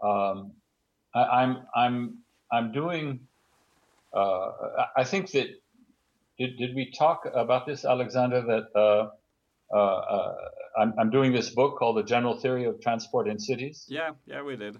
Um, 0.02 0.54
I, 1.14 1.22
I'm, 1.24 1.66
I'm 1.74 2.18
I'm 2.52 2.72
doing. 2.72 3.20
Uh, 4.14 4.86
I 4.96 5.04
think 5.04 5.30
that 5.32 5.48
did 6.38 6.56
did 6.56 6.74
we 6.74 6.92
talk 6.96 7.26
about 7.32 7.66
this, 7.66 7.84
Alexander? 7.84 8.42
That 8.42 8.66
uh, 8.78 9.10
uh, 9.74 9.76
uh, 9.76 10.34
I'm, 10.78 10.94
I'm 10.98 11.10
doing 11.10 11.32
this 11.32 11.50
book 11.50 11.78
called 11.78 11.96
The 11.96 12.02
General 12.02 12.38
Theory 12.38 12.64
of 12.64 12.80
Transport 12.80 13.28
in 13.28 13.38
Cities. 13.38 13.86
Yeah, 13.88 14.10
yeah, 14.26 14.42
we 14.42 14.56
did. 14.56 14.76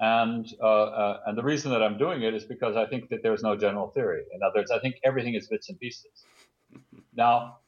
And 0.00 0.46
uh, 0.62 0.66
uh, 0.66 1.20
and 1.26 1.36
the 1.36 1.42
reason 1.42 1.72
that 1.72 1.82
I'm 1.82 1.98
doing 1.98 2.22
it 2.22 2.34
is 2.34 2.44
because 2.44 2.76
I 2.76 2.86
think 2.86 3.08
that 3.10 3.22
there's 3.22 3.42
no 3.42 3.56
general 3.56 3.88
theory. 3.88 4.22
In 4.32 4.42
other 4.42 4.60
words, 4.60 4.70
I 4.70 4.78
think 4.78 4.96
everything 5.04 5.34
is 5.34 5.48
bits 5.48 5.68
and 5.68 5.78
pieces. 5.78 6.24
Now, 7.14 7.58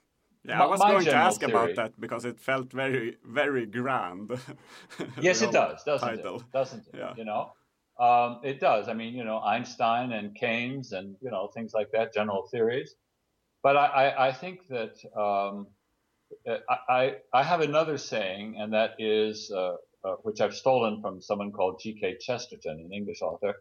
yeah, 0.45 0.63
I 0.63 0.67
was 0.67 0.79
going 0.79 1.05
to 1.07 1.15
ask 1.15 1.41
theory, 1.41 1.51
about 1.51 1.75
that 1.75 2.01
because 2.01 2.25
it 2.25 2.39
felt 2.39 2.71
very, 2.73 3.17
very 3.25 3.67
grand. 3.67 4.31
yes, 5.21 5.43
it 5.43 5.51
does, 5.61 5.83
doesn't 5.83 6.09
title. 6.09 6.37
it? 6.37 6.53
Doesn't 6.53 6.87
it? 6.87 6.95
Yeah. 6.97 7.15
You 7.17 7.25
know, 7.25 7.53
um, 8.01 8.41
it 8.43 8.61
does. 8.61 8.89
I 8.89 8.95
mean, 8.95 9.15
you 9.15 9.25
know, 9.25 9.39
Einstein 9.39 10.13
and 10.13 10.35
Keynes 10.35 10.93
and 10.93 11.17
you 11.21 11.31
know 11.31 11.49
things 11.49 11.73
like 11.75 11.91
that, 11.93 12.15
general 12.15 12.49
theories. 12.51 12.95
But 13.63 13.77
I, 13.77 13.87
I, 13.87 14.29
I 14.29 14.33
think 14.33 14.67
that 14.69 14.97
um, 15.15 15.67
I, 16.89 17.17
I 17.33 17.43
have 17.43 17.61
another 17.61 17.99
saying, 17.99 18.57
and 18.59 18.73
that 18.73 18.93
is, 18.99 19.51
uh, 19.55 19.75
uh, 20.05 20.15
which 20.23 20.41
I've 20.41 20.55
stolen 20.55 21.03
from 21.03 21.21
someone 21.21 21.53
called 21.53 21.81
G.K. 21.83 22.19
Chesterton, 22.21 22.81
an 22.81 22.93
English 22.93 23.21
author, 23.21 23.55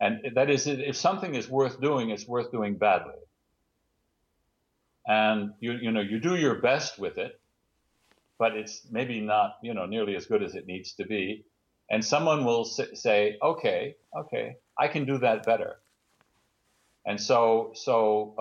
and 0.00 0.20
that 0.34 0.48
is, 0.48 0.66
if 0.66 0.96
something 0.96 1.34
is 1.34 1.48
worth 1.48 1.80
doing, 1.80 2.10
it's 2.10 2.26
worth 2.26 2.50
doing 2.52 2.78
badly. 2.78 3.14
And 5.06 5.52
you, 5.60 5.72
you 5.72 5.90
know, 5.90 6.00
you 6.00 6.20
do 6.20 6.36
your 6.36 6.56
best 6.56 6.98
with 6.98 7.18
it, 7.18 7.40
but 8.38 8.56
it's 8.56 8.86
maybe 8.90 9.20
not, 9.20 9.56
you 9.62 9.74
know, 9.74 9.86
nearly 9.86 10.14
as 10.14 10.26
good 10.26 10.42
as 10.42 10.54
it 10.54 10.66
needs 10.66 10.92
to 10.94 11.06
be. 11.06 11.44
And 11.90 12.04
someone 12.04 12.44
will 12.44 12.64
say, 12.64 13.38
okay, 13.42 13.96
okay, 14.14 14.56
I 14.78 14.88
can 14.88 15.06
do 15.06 15.18
that 15.18 15.44
better. 15.46 15.76
And 17.06 17.20
so, 17.20 17.72
so 17.74 18.34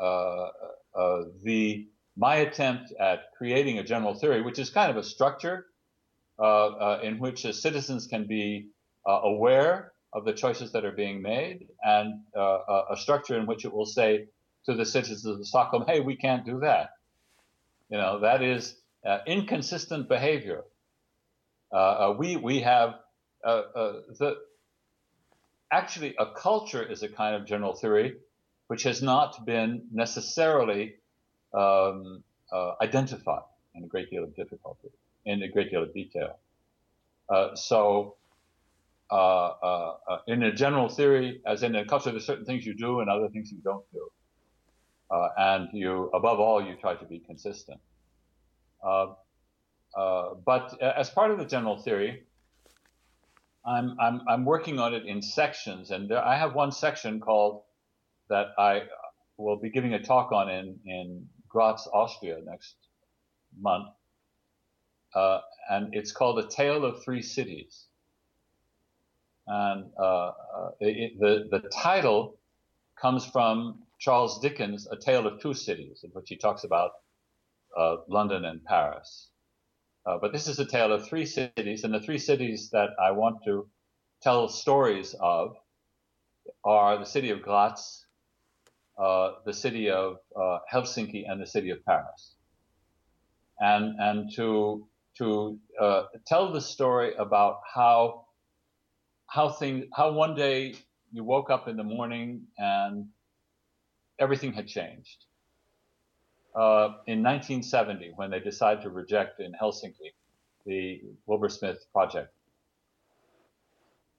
uh, 0.00 0.02
uh, 0.02 0.50
uh 0.98 1.24
the 1.42 1.86
my 2.16 2.36
attempt 2.36 2.92
at 2.98 3.32
creating 3.36 3.78
a 3.78 3.84
general 3.84 4.14
theory, 4.14 4.42
which 4.42 4.58
is 4.58 4.70
kind 4.70 4.90
of 4.90 4.96
a 4.96 5.04
structure 5.04 5.66
uh, 6.38 6.42
uh, 6.42 7.00
in 7.02 7.18
which 7.18 7.42
citizens 7.52 8.06
can 8.06 8.24
be 8.24 8.68
uh, 9.06 9.20
aware 9.24 9.92
of 10.12 10.24
the 10.24 10.32
choices 10.32 10.72
that 10.72 10.84
are 10.84 10.92
being 10.92 11.20
made, 11.20 11.66
and 11.82 12.20
uh, 12.36 12.84
a 12.90 12.96
structure 12.96 13.36
in 13.36 13.44
which 13.44 13.64
it 13.64 13.72
will 13.72 13.86
say 13.86 14.26
to 14.64 14.74
the 14.74 14.86
citizens 14.86 15.26
of 15.26 15.44
Stockholm, 15.46 15.84
"Hey, 15.86 16.00
we 16.00 16.16
can't 16.16 16.46
do 16.46 16.60
that." 16.60 16.90
You 17.90 17.98
know, 17.98 18.20
that 18.20 18.42
is 18.42 18.76
uh, 19.04 19.18
inconsistent 19.26 20.08
behavior. 20.08 20.62
Uh, 21.72 22.14
we 22.18 22.36
we 22.36 22.60
have 22.60 22.94
the 23.42 24.36
actually 25.70 26.14
a 26.18 26.26
culture 26.26 26.82
is 26.82 27.02
a 27.02 27.08
kind 27.08 27.36
of 27.36 27.46
general 27.46 27.74
theory 27.74 28.16
which 28.68 28.82
has 28.84 29.02
not 29.02 29.44
been 29.44 29.82
necessarily 29.92 30.94
um, 31.52 32.22
uh, 32.52 32.72
identify 32.80 33.40
in 33.74 33.82
a 33.84 33.86
great 33.86 34.10
deal 34.10 34.22
of 34.22 34.36
difficulty, 34.36 34.88
in 35.24 35.42
a 35.42 35.48
great 35.48 35.70
deal 35.70 35.82
of 35.82 35.92
detail. 35.92 36.38
Uh, 37.28 37.54
so, 37.54 38.16
uh, 39.10 39.14
uh, 39.14 39.96
uh, 40.08 40.18
in 40.26 40.42
a 40.42 40.52
general 40.52 40.88
theory, 40.88 41.40
as 41.46 41.62
in 41.62 41.74
a 41.74 41.84
culture, 41.84 42.10
there's 42.10 42.26
certain 42.26 42.44
things 42.44 42.64
you 42.64 42.74
do 42.74 43.00
and 43.00 43.08
other 43.10 43.28
things 43.28 43.50
you 43.50 43.58
don't 43.64 43.84
do. 43.92 44.08
and 45.38 45.68
you, 45.72 46.10
above 46.12 46.38
all, 46.38 46.62
you 46.62 46.76
try 46.76 46.94
to 46.94 47.04
be 47.06 47.18
consistent. 47.18 47.80
But 50.44 50.80
as 50.82 51.10
part 51.10 51.30
of 51.30 51.38
the 51.38 51.44
general 51.44 51.82
theory, 51.82 52.22
I'm, 53.66 53.96
I'm, 54.00 54.20
I'm 54.28 54.44
working 54.44 54.78
on 54.78 54.94
it 54.94 55.04
in 55.06 55.20
sections, 55.20 55.90
and 55.90 56.08
there, 56.08 56.24
I 56.24 56.36
have 56.36 56.54
one 56.54 56.72
section 56.72 57.20
called 57.20 57.62
that 58.30 58.48
I 58.58 58.82
will 59.36 59.56
be 59.56 59.70
giving 59.70 59.94
a 59.94 60.02
talk 60.02 60.32
on 60.32 60.48
in, 60.50 60.78
in 60.84 61.26
Graz, 61.48 61.88
Austria 61.92 62.38
next 62.44 62.74
month. 63.60 63.88
Uh, 65.14 65.40
and 65.70 65.94
it's 65.94 66.12
called 66.12 66.38
A 66.38 66.46
Tale 66.46 66.84
of 66.84 67.02
Three 67.02 67.22
Cities. 67.22 67.86
And 69.46 69.86
uh, 69.98 70.02
uh, 70.02 70.32
it, 70.80 71.18
the, 71.18 71.48
the 71.50 71.68
title 71.70 72.38
comes 73.00 73.24
from 73.24 73.82
Charles 73.98 74.40
Dickens' 74.40 74.86
A 74.90 74.96
Tale 74.96 75.26
of 75.26 75.40
Two 75.40 75.54
Cities, 75.54 76.00
in 76.04 76.10
which 76.10 76.28
he 76.28 76.36
talks 76.36 76.64
about 76.64 76.92
uh, 77.76 77.96
London 78.08 78.44
and 78.44 78.62
Paris. 78.64 79.28
Uh, 80.08 80.16
but 80.18 80.32
this 80.32 80.48
is 80.48 80.58
a 80.58 80.64
tale 80.64 80.90
of 80.90 81.06
three 81.06 81.26
cities, 81.26 81.84
and 81.84 81.92
the 81.92 82.00
three 82.00 82.18
cities 82.18 82.70
that 82.70 82.90
I 82.98 83.10
want 83.10 83.44
to 83.44 83.68
tell 84.22 84.48
stories 84.48 85.14
of 85.20 85.54
are 86.64 86.98
the 86.98 87.04
city 87.04 87.28
of 87.30 87.42
Graz, 87.42 88.06
uh, 88.98 89.32
the 89.44 89.52
city 89.52 89.90
of 89.90 90.16
uh, 90.34 90.60
Helsinki 90.72 91.24
and 91.28 91.42
the 91.42 91.46
city 91.46 91.68
of 91.70 91.84
Paris, 91.84 92.36
and 93.60 93.96
and 93.98 94.32
to 94.36 94.88
to 95.18 95.58
uh, 95.78 96.04
tell 96.26 96.52
the 96.52 96.60
story 96.60 97.14
about 97.16 97.60
how 97.74 98.24
how 99.26 99.50
things 99.50 99.84
how 99.94 100.12
one 100.12 100.34
day 100.34 100.74
you 101.12 101.22
woke 101.22 101.50
up 101.50 101.68
in 101.68 101.76
the 101.76 101.84
morning 101.84 102.46
and 102.56 103.08
everything 104.18 104.54
had 104.54 104.66
changed. 104.68 105.26
Uh, 106.58 106.98
in 107.06 107.22
1970, 107.22 108.14
when 108.16 108.30
they 108.30 108.40
decided 108.40 108.82
to 108.82 108.90
reject 108.90 109.38
in 109.38 109.52
Helsinki 109.52 110.12
the 110.66 111.00
Wilbur 111.26 111.48
Smith 111.48 111.86
project, 111.92 112.34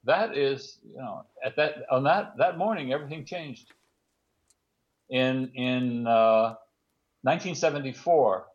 that 0.04 0.34
is, 0.34 0.78
you 0.82 0.96
know, 0.96 1.26
at 1.44 1.54
that 1.56 1.84
on 1.90 2.02
that 2.04 2.38
that 2.38 2.56
morning, 2.56 2.94
everything 2.94 3.26
changed. 3.26 3.74
In 5.10 5.50
in 5.54 6.06
uh, 6.06 6.54
1974, 7.24 8.46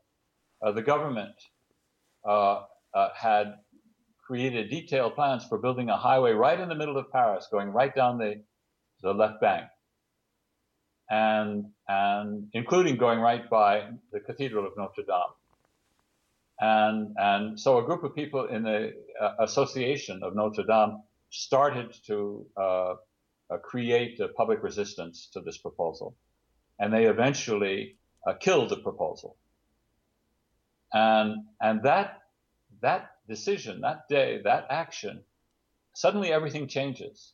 uh, 0.64 0.72
the 0.72 0.82
government 0.82 1.36
uh, 2.28 2.64
uh, 2.96 3.10
had 3.14 3.60
created 4.26 4.72
detailed 4.72 5.14
plans 5.14 5.46
for 5.46 5.60
building 5.60 5.90
a 5.90 5.98
highway 5.98 6.32
right 6.32 6.60
in 6.60 6.70
the 6.70 6.76
middle 6.76 6.98
of 6.98 7.12
Paris, 7.12 7.48
going 7.52 7.70
right 7.70 7.94
down 7.94 8.18
the 8.18 8.42
the 9.04 9.14
left 9.14 9.40
bank, 9.42 9.68
and 11.10 11.66
and 11.88 12.50
including 12.54 12.98
going 12.98 13.20
right 13.20 13.50
by 13.50 13.88
the 14.12 14.20
Cathedral 14.20 14.66
of 14.66 14.74
Notre 14.78 15.04
Dame. 15.04 15.34
And 16.60 17.16
and 17.18 17.60
so 17.60 17.78
a 17.78 17.84
group 17.84 18.04
of 18.04 18.16
people 18.16 18.48
in 18.48 18.64
the 18.64 18.94
uh, 19.22 19.34
Association 19.40 20.22
of 20.24 20.36
Notre 20.36 20.64
Dame 20.64 21.02
started 21.30 21.94
to 22.08 22.46
uh, 22.56 22.94
create 23.64 24.20
a 24.20 24.30
public 24.30 24.64
resistance 24.64 25.30
to 25.34 25.42
this 25.42 25.58
proposal 25.58 26.16
and 26.80 26.94
they 26.94 27.06
eventually 27.06 27.98
uh, 28.28 28.34
killed 28.34 28.70
the 28.70 28.78
proposal. 28.78 29.38
And 30.94 31.46
and 31.62 31.84
that 31.84 32.22
that 32.82 33.12
decision, 33.28 33.82
that 33.82 34.08
day, 34.10 34.42
that 34.44 34.68
action, 34.70 35.24
suddenly 35.94 36.32
everything 36.32 36.68
changes. 36.68 37.34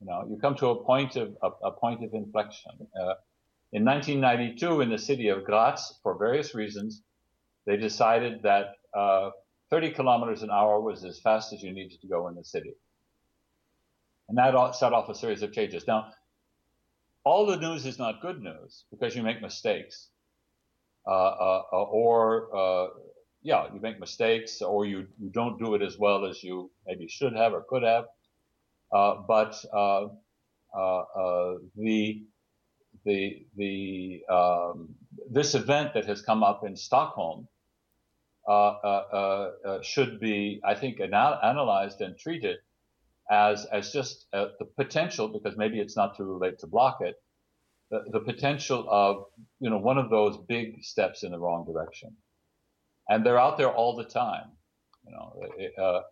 You 0.00 0.06
know, 0.06 0.26
you 0.28 0.38
come 0.40 0.56
to 0.56 0.68
a 0.68 0.84
point 0.84 1.16
of 1.16 1.36
a, 1.42 1.48
a 1.66 1.72
point 1.72 2.04
of 2.04 2.12
inflection. 2.14 2.72
Uh, 2.98 3.14
in 3.72 3.84
1992, 3.84 4.82
in 4.82 4.90
the 4.90 4.98
city 4.98 5.28
of 5.28 5.44
Graz, 5.44 5.98
for 6.02 6.16
various 6.16 6.54
reasons, 6.54 7.02
they 7.66 7.76
decided 7.76 8.42
that 8.42 8.76
uh, 8.96 9.30
30 9.70 9.90
kilometers 9.90 10.42
an 10.42 10.50
hour 10.50 10.80
was 10.80 11.04
as 11.04 11.18
fast 11.20 11.52
as 11.52 11.62
you 11.62 11.72
needed 11.72 12.00
to 12.00 12.06
go 12.06 12.28
in 12.28 12.34
the 12.34 12.44
city. 12.44 12.74
And 14.28 14.38
that 14.38 14.74
set 14.76 14.92
off 14.92 15.08
a 15.08 15.14
series 15.14 15.42
of 15.42 15.52
changes. 15.52 15.84
Now, 15.86 16.12
all 17.24 17.46
the 17.46 17.56
news 17.56 17.86
is 17.86 17.98
not 17.98 18.20
good 18.20 18.40
news 18.40 18.84
because 18.90 19.16
you 19.16 19.22
make 19.22 19.42
mistakes. 19.42 20.08
Uh, 21.06 21.10
uh, 21.10 21.62
uh, 21.72 21.82
or, 21.82 22.56
uh, 22.56 22.88
yeah, 23.42 23.66
you 23.74 23.80
make 23.80 23.98
mistakes 24.00 24.62
or 24.62 24.86
you, 24.86 25.06
you 25.18 25.30
don't 25.30 25.58
do 25.58 25.74
it 25.74 25.82
as 25.82 25.98
well 25.98 26.24
as 26.24 26.42
you 26.42 26.70
maybe 26.86 27.08
should 27.08 27.34
have 27.34 27.52
or 27.52 27.64
could 27.68 27.82
have. 27.82 28.04
Uh, 28.92 29.16
but 29.26 29.64
uh, 29.72 30.08
the, 31.76 32.24
the, 33.04 33.46
the, 33.56 34.22
um, 34.30 34.94
this 35.30 35.54
event 35.54 35.94
that 35.94 36.06
has 36.06 36.22
come 36.22 36.42
up 36.42 36.64
in 36.66 36.76
Stockholm 36.76 37.48
should 39.82 40.20
be, 40.20 40.60
I 40.64 40.74
think, 40.74 41.00
anal- 41.00 41.38
analyzed 41.42 42.00
and 42.00 42.16
treated 42.18 42.58
as 43.30 43.64
as 43.66 43.92
just 43.92 44.26
uh, 44.32 44.48
the 44.58 44.66
potential, 44.66 45.28
because 45.28 45.56
maybe 45.56 45.80
it's 45.80 45.96
not 45.96 46.16
too 46.16 46.38
late 46.38 46.58
to 46.58 46.66
block 46.66 46.98
it, 47.00 47.16
the, 47.90 48.04
the 48.12 48.20
potential 48.20 48.86
of 48.90 49.24
you 49.60 49.70
know 49.70 49.78
one 49.78 49.98
of 49.98 50.10
those 50.10 50.36
big 50.48 50.84
steps 50.84 51.22
in 51.22 51.30
the 51.30 51.38
wrong 51.38 51.64
direction, 51.64 52.14
and 53.08 53.24
they're 53.24 53.38
out 53.38 53.56
there 53.56 53.72
all 53.72 53.96
the 53.96 54.04
time. 54.04 54.50
You 55.06 55.12
know, 55.12 56.02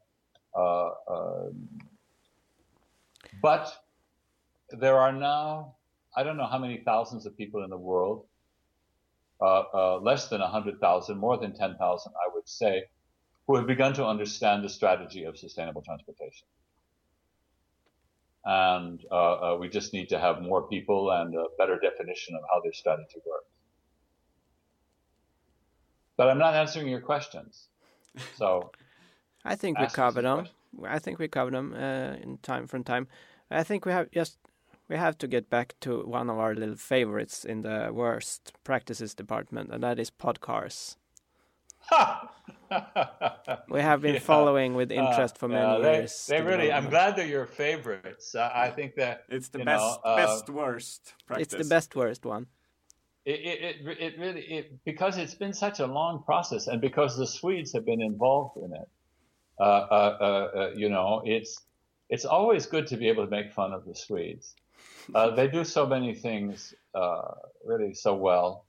uh, 0.56 0.58
uh, 0.58 0.90
uh, 1.12 1.50
but 3.40 3.72
there 4.70 4.98
are 4.98 5.12
now, 5.12 5.76
I 6.16 6.22
don't 6.22 6.36
know 6.36 6.46
how 6.46 6.58
many 6.58 6.82
thousands 6.84 7.26
of 7.26 7.36
people 7.36 7.64
in 7.64 7.70
the 7.70 7.76
world, 7.76 8.26
uh, 9.40 9.64
uh, 9.74 9.98
less 10.00 10.28
than 10.28 10.40
100,000, 10.40 11.18
more 11.18 11.36
than 11.38 11.52
10,000, 11.54 12.12
I 12.14 12.34
would 12.34 12.48
say, 12.48 12.84
who 13.46 13.56
have 13.56 13.66
begun 13.66 13.92
to 13.94 14.06
understand 14.06 14.64
the 14.64 14.68
strategy 14.68 15.24
of 15.24 15.36
sustainable 15.36 15.82
transportation. 15.82 16.46
And 18.44 19.00
uh, 19.10 19.14
uh 19.14 19.56
we 19.60 19.68
just 19.68 19.92
need 19.92 20.08
to 20.08 20.18
have 20.18 20.42
more 20.42 20.62
people 20.68 21.12
and 21.12 21.32
a 21.34 21.44
better 21.58 21.78
definition 21.78 22.34
of 22.34 22.40
how 22.50 22.60
this 22.60 22.76
strategy 22.76 23.20
works. 23.24 23.46
But 26.16 26.28
I'm 26.28 26.38
not 26.38 26.54
answering 26.54 26.88
your 26.88 27.00
questions. 27.00 27.68
So 28.36 28.72
I 29.44 29.54
think 29.54 29.78
we 29.78 29.86
covered 29.86 30.24
them. 30.24 30.48
I 30.84 30.98
think 30.98 31.18
we 31.18 31.28
covered 31.28 31.54
them 31.54 31.74
uh, 31.74 32.16
in 32.22 32.38
time 32.38 32.66
from 32.66 32.84
time. 32.84 33.08
I 33.50 33.62
think 33.62 33.84
we 33.84 33.92
have 33.92 34.10
just 34.10 34.38
we 34.88 34.96
have 34.96 35.16
to 35.18 35.26
get 35.26 35.48
back 35.48 35.74
to 35.80 36.02
one 36.04 36.30
of 36.30 36.38
our 36.38 36.54
little 36.54 36.76
favorites 36.76 37.44
in 37.44 37.62
the 37.62 37.90
worst 37.92 38.52
practices 38.64 39.14
department, 39.14 39.70
and 39.72 39.82
that 39.82 39.98
is 39.98 40.10
podcars. 40.10 40.96
we 43.68 43.80
have 43.80 44.00
been 44.00 44.14
yeah. 44.14 44.20
following 44.20 44.74
with 44.74 44.92
interest 44.92 45.36
uh, 45.36 45.38
for 45.38 45.48
many 45.48 45.64
uh, 45.64 45.78
they, 45.78 45.98
years. 45.98 46.26
They 46.26 46.40
really, 46.40 46.72
I'm 46.72 46.88
glad 46.88 47.16
they're 47.16 47.26
your 47.26 47.46
favorites. 47.46 48.34
Uh, 48.34 48.50
I 48.54 48.70
think 48.70 48.94
that 48.96 49.24
it's 49.28 49.48
the 49.48 49.58
best, 49.58 49.82
know, 49.82 49.98
uh, 50.04 50.16
best 50.16 50.48
worst. 50.48 51.14
Practice. 51.26 51.52
It's 51.52 51.68
the 51.68 51.74
best 51.74 51.96
worst 51.96 52.24
one. 52.24 52.46
It, 53.24 53.40
it, 53.40 53.76
it 54.00 54.18
really, 54.18 54.40
it, 54.40 54.84
because 54.84 55.16
it's 55.16 55.34
been 55.34 55.52
such 55.52 55.80
a 55.80 55.86
long 55.86 56.22
process, 56.24 56.66
and 56.66 56.80
because 56.80 57.16
the 57.16 57.26
Swedes 57.26 57.72
have 57.72 57.84
been 57.84 58.02
involved 58.02 58.56
in 58.56 58.72
it. 58.72 58.88
Uh, 59.62 60.48
uh, 60.56 60.70
you 60.74 60.88
know, 60.88 61.22
it's 61.24 61.60
it's 62.08 62.24
always 62.24 62.66
good 62.66 62.86
to 62.88 62.96
be 62.96 63.08
able 63.08 63.24
to 63.24 63.30
make 63.30 63.52
fun 63.52 63.72
of 63.72 63.84
the 63.84 63.94
Swedes. 63.94 64.54
they 65.36 65.48
do 65.48 65.64
so 65.64 65.86
many 65.86 66.14
things 66.14 66.74
really 67.64 67.94
so 67.94 68.14
well 68.14 68.64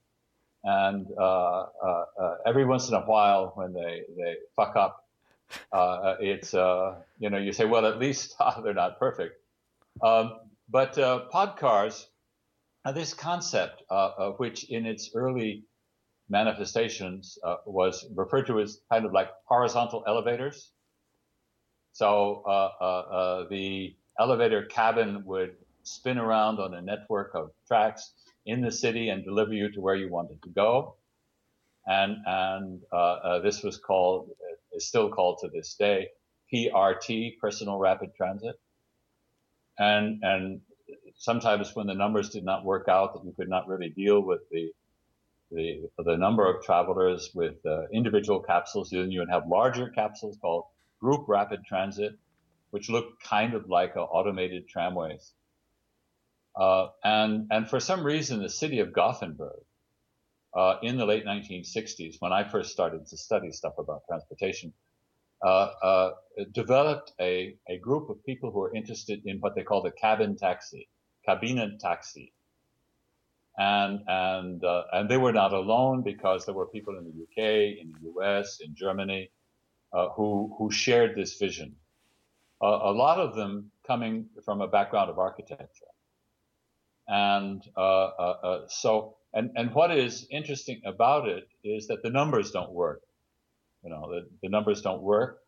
and 0.64 1.08
uh, 1.18 1.22
uh, 1.22 2.06
uh, 2.20 2.36
every 2.46 2.66
once 2.66 2.88
in 2.88 2.96
a 2.96 3.02
while 3.02 3.52
when 3.56 3.74
they, 3.74 4.04
they 4.18 4.36
fuck 4.56 4.76
up, 4.76 5.06
uh, 5.72 6.16
it's, 6.20 6.54
uh, 6.54 6.96
you 7.20 7.30
know, 7.30 7.38
you 7.38 7.52
say, 7.52 7.66
well, 7.66 7.86
at 7.86 8.00
least 8.00 8.36
they're 8.64 8.74
not 8.74 8.98
perfect. 8.98 9.42
Um, 10.02 10.40
but 10.70 10.94
podcars, 10.94 12.06
this 12.94 13.14
concept, 13.14 13.84
which 14.38 14.64
in 14.70 14.86
its 14.86 15.12
early 15.14 15.64
manifestations 16.30 17.38
was 17.66 18.06
referred 18.16 18.48
to 18.48 18.60
as 18.62 18.80
kind 18.90 19.06
of 19.06 19.12
like 19.12 19.30
horizontal 19.46 20.04
elevators. 20.08 20.72
So 21.94 22.44
the 23.50 23.96
elevator 24.20 24.66
cabin 24.66 25.24
would 25.26 25.56
spin 25.84 26.18
around 26.18 26.60
on 26.60 26.74
a 26.74 26.82
network 26.82 27.32
of 27.36 27.52
tracks 27.68 28.14
in 28.46 28.62
the 28.62 28.72
city 28.72 29.10
and 29.10 29.24
deliver 29.24 29.54
you 29.54 29.72
to 29.72 29.82
where 29.82 29.96
you 29.96 30.10
wanted 30.10 30.42
to 30.44 30.50
go. 30.50 30.96
And, 31.86 32.18
and 32.26 32.82
uh, 32.92 32.96
uh, 32.96 33.40
this 33.42 33.62
was 33.64 33.78
called, 33.78 34.30
is 34.74 34.88
still 34.88 35.10
called 35.10 35.40
to 35.42 35.50
this 35.50 35.76
day, 35.76 36.10
PRT, 36.54 37.40
Personal 37.40 37.78
Rapid 37.78 38.16
Transit. 38.16 38.56
And, 39.78 40.24
and 40.24 40.62
sometimes 41.18 41.76
when 41.76 41.88
the 41.88 41.94
numbers 41.94 42.30
did 42.30 42.46
not 42.46 42.64
work 42.64 42.88
out, 42.88 43.14
that 43.14 43.26
you 43.26 43.34
could 43.34 43.50
not 43.50 43.68
really 43.68 43.90
deal 43.90 44.22
with 44.22 44.42
the, 44.50 44.72
the, 45.52 45.90
the 45.98 46.16
number 46.16 46.46
of 46.46 46.64
travelers 46.64 47.32
with 47.34 47.56
uh, 47.66 47.88
individual 47.92 48.42
capsules, 48.42 48.90
then 48.92 49.12
you 49.12 49.20
would 49.20 49.30
have 49.30 49.48
larger 49.48 49.90
capsules 49.90 50.38
called 50.42 50.66
group 51.04 51.26
rapid 51.28 51.66
transit, 51.66 52.14
which 52.72 52.90
looked 52.90 53.22
kind 53.22 53.54
of 53.54 53.68
like 53.68 53.94
automated 53.98 54.68
tramways. 54.70 55.34
Uh, 56.56 56.88
and, 57.04 57.48
and 57.52 57.70
for 57.70 57.80
some 57.80 58.06
reason, 58.06 58.42
the 58.42 58.50
city 58.50 58.80
of 58.80 58.94
Gothenburg, 58.94 59.64
uh, 60.56 60.76
in 60.82 60.98
the 60.98 61.06
late 61.06 61.26
1960s, 61.26 62.16
when 62.20 62.32
I 62.32 62.48
first 62.48 62.72
started 62.72 63.08
to 63.08 63.18
study 63.18 63.52
stuff 63.52 63.74
about 63.80 64.04
transportation, 64.08 64.72
uh, 65.44 65.72
uh, 65.84 66.12
developed 66.54 67.12
a, 67.20 67.58
a 67.68 67.78
group 67.80 68.10
of 68.10 68.24
people 68.26 68.52
who 68.52 68.60
were 68.60 68.74
interested 68.74 69.24
in 69.26 69.40
what 69.40 69.56
they 69.56 69.64
call 69.64 69.82
the 69.82 69.92
cabin 69.92 70.38
taxi, 70.38 70.88
cabine 71.26 71.78
taxi. 71.82 72.32
And, 73.58 74.00
and, 74.08 74.64
uh, 74.64 74.84
and 74.94 75.10
they 75.10 75.18
were 75.18 75.34
not 75.34 75.54
alone 75.54 76.02
because 76.04 76.46
there 76.46 76.56
were 76.56 76.68
people 76.68 76.98
in 76.98 77.04
the 77.04 77.24
UK, 77.24 77.80
in 77.82 77.92
the 77.92 78.22
US, 78.22 78.60
in 78.62 78.74
Germany, 78.74 79.32
uh, 79.94 80.10
who, 80.10 80.54
who 80.58 80.72
shared 80.72 81.16
this 81.16 81.38
vision. 81.38 81.76
a 82.62 82.92
lot 82.92 83.20
of 83.20 83.36
them 83.36 83.72
coming 83.86 84.28
from 84.46 84.62
a 84.62 84.68
background 84.68 85.10
of 85.10 85.20
architecture. 85.20 85.92
And 87.08 87.62
uh, 87.76 87.80
uh, 87.80 88.38
uh, 88.44 88.68
so, 88.68 89.18
and, 89.34 89.52
and 89.56 89.74
what 89.74 89.92
is 89.92 90.26
interesting 90.32 90.82
about 90.86 91.28
it 91.28 91.48
is 91.64 91.88
that 91.88 92.02
the 92.02 92.10
numbers 92.10 92.52
don't 92.52 92.72
work. 92.72 93.02
You 93.84 93.90
know, 93.90 94.10
the, 94.10 94.30
the 94.42 94.50
numbers 94.50 94.82
don't 94.82 95.02
work. 95.02 95.40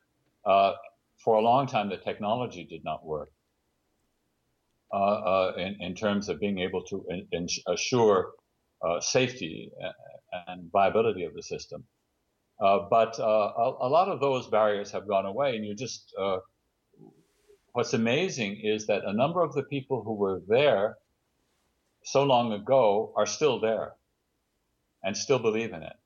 for 0.43 1.35
a 1.35 1.41
long 1.41 1.65
time, 1.67 1.89
the 1.89 1.97
technology 1.97 2.65
did 2.65 2.83
not 2.83 3.05
work. 3.05 3.31
Uh, 4.93 4.97
uh, 4.97 5.53
in, 5.57 5.75
in, 5.81 5.93
terms 5.93 6.29
of 6.29 6.39
being 6.39 6.59
able 6.59 6.81
to 6.81 7.05
in, 7.09 7.27
in 7.33 7.47
assure 7.67 8.31
uh, 8.81 8.97
safety 9.01 9.69
and 10.47 10.71
viability 10.71 11.25
of 11.25 11.33
the 11.33 11.41
system. 11.41 11.83
But 12.59 13.19
a, 13.19 13.71
a, 13.81 13.89
lot 13.89 14.07
of 14.07 14.19
those 14.19 14.47
barriers 14.47 14.91
have 14.91 15.07
gone 15.07 15.25
away, 15.25 15.55
and 15.55 15.65
you 15.65 15.75
just 15.75 16.13
what's 17.73 17.93
amazing 17.93 18.61
is 18.63 18.87
that 18.87 19.03
a 19.03 19.13
number 19.13 19.41
of 19.41 19.53
the 19.53 19.63
people 19.63 20.01
who 20.01 20.13
were 20.13 20.41
there 20.47 20.95
so 22.05 22.23
long 22.23 22.53
ago 22.53 23.11
are 23.17 23.25
still 23.25 23.59
there 23.59 23.93
and 25.03 25.17
still 25.17 25.39
believe 25.39 25.73
in 25.73 25.83
it. 25.83 25.97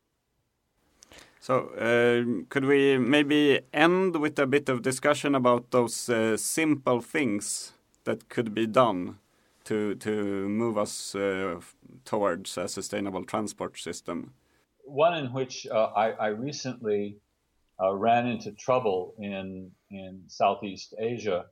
So, 1.40 1.70
uh, 1.70 2.44
could 2.50 2.66
we 2.66 2.98
maybe 2.98 3.62
end 3.72 4.16
with 4.16 4.40
a 4.40 4.48
bit 4.48 4.68
of 4.68 4.82
discussion 4.82 5.36
about 5.36 5.72
those 5.72 6.10
uh, 6.10 6.38
simple 6.38 7.02
things 7.02 7.74
that 8.04 8.30
could 8.30 8.54
be 8.54 8.68
done 8.68 9.20
to 9.66 9.96
to 9.96 10.50
move 10.50 10.78
us 10.78 11.16
uh, 11.16 11.60
towards 12.04 12.58
a 12.58 12.68
sustainable 12.68 13.24
transport 13.24 13.78
system? 13.78 14.34
One 14.90 15.18
in 15.18 15.32
which 15.34 15.68
uh, 15.68 15.92
I, 15.96 16.12
I, 16.12 16.28
recently 16.28 17.18
uh, 17.82 17.94
ran 17.94 18.28
into 18.28 18.52
trouble 18.52 19.14
in 19.20 19.72
in 19.92 20.24
Southeast 20.28 20.96
Asia, 21.00 21.46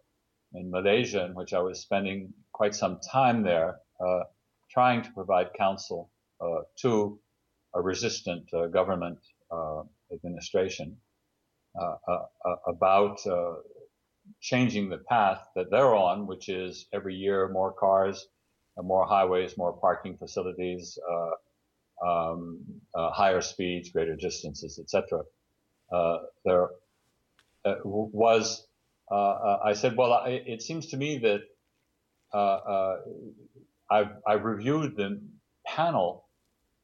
in 0.54 0.72
Malaysia, 0.72 1.24
in 1.26 1.36
which 1.36 1.54
I 1.54 1.60
was 1.60 1.80
spending 1.80 2.34
quite 2.52 2.74
some 2.74 3.00
time 3.00 3.44
there 3.44 3.80
uh, 4.04 4.24
trying 4.72 5.04
to 5.04 5.12
provide 5.12 5.54
counsel 5.54 6.10
uh, 6.42 6.62
to 6.82 7.20
a 7.76 7.82
resistant 7.82 8.52
uh, 8.54 8.68
government 8.68 9.20
uh, 9.52 9.84
administration 10.12 10.98
about 12.68 13.20
changing 14.42 14.90
the 14.90 14.98
path 14.98 15.48
that 15.56 15.70
they're 15.70 15.94
on, 15.94 16.26
which 16.26 16.50
is 16.50 16.88
every 16.92 17.14
year 17.14 17.48
more 17.50 17.72
cars, 17.72 18.28
more 18.78 19.06
highways, 19.06 19.58
more 19.58 19.74
parking 19.74 20.18
facilities, 20.18 20.98
um, 22.06 22.60
uh, 22.94 23.12
higher 23.12 23.42
speeds, 23.42 23.90
greater 23.90 24.16
distances, 24.16 24.80
etc. 24.80 25.24
Uh, 25.92 26.18
there 26.46 26.70
uh, 27.66 27.76
was, 27.84 28.66
I 29.10 29.74
said, 29.74 29.96
well, 29.96 30.14
I, 30.14 30.42
it 30.46 30.62
seems 30.62 30.88
to 30.88 30.98
me 30.98 31.20
that 31.20 31.42
I've, 33.90 34.10
I've 34.28 34.44
reviewed 34.44 34.96
the 34.96 35.22
panel 35.66 36.26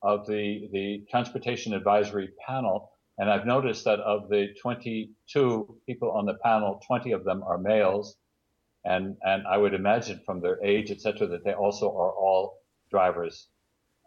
of 0.01 0.26
the, 0.28 0.70
the 0.72 1.05
transportation 1.09 1.74
advisory 1.74 2.30
panel, 2.45 2.91
and 3.18 3.30
I've 3.30 3.45
noticed 3.45 3.86
that 3.86 3.99
of 3.99 4.30
the 4.30 4.49
22 4.61 5.78
people 5.86 6.11
on 6.11 6.26
the 6.26 6.36
panel, 6.36 6.82
20 6.88 7.11
of 7.11 7.24
them 7.24 7.43
are 7.43 7.57
males, 7.57 8.18
and 8.86 9.16
and 9.22 9.47
I 9.47 9.57
would 9.57 9.74
imagine 9.74 10.20
from 10.26 10.41
their 10.41 10.61
age, 10.64 10.91
etc., 10.91 11.28
that 11.28 11.45
they 11.45 11.53
also 11.53 11.88
are 11.88 12.11
all 12.11 12.57
drivers 12.89 13.47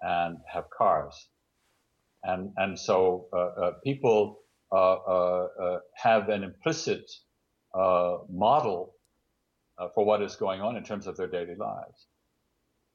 and 0.03 0.39
have 0.53 0.65
cars, 0.71 1.29
and 2.23 2.53
and 2.57 2.79
so 2.79 3.27
uh, 3.33 3.37
uh, 3.37 3.73
people 3.85 4.41
uh, 4.73 5.79
have 5.95 6.29
an 6.29 6.45
implicit 6.45 7.11
uh, 7.75 8.19
model 8.29 8.95
for 9.95 10.05
what 10.07 10.23
is 10.23 10.37
going 10.37 10.61
on 10.61 10.77
in 10.77 10.83
terms 10.83 11.07
of 11.07 11.17
their 11.17 11.27
daily 11.27 11.55
lives. 11.55 12.07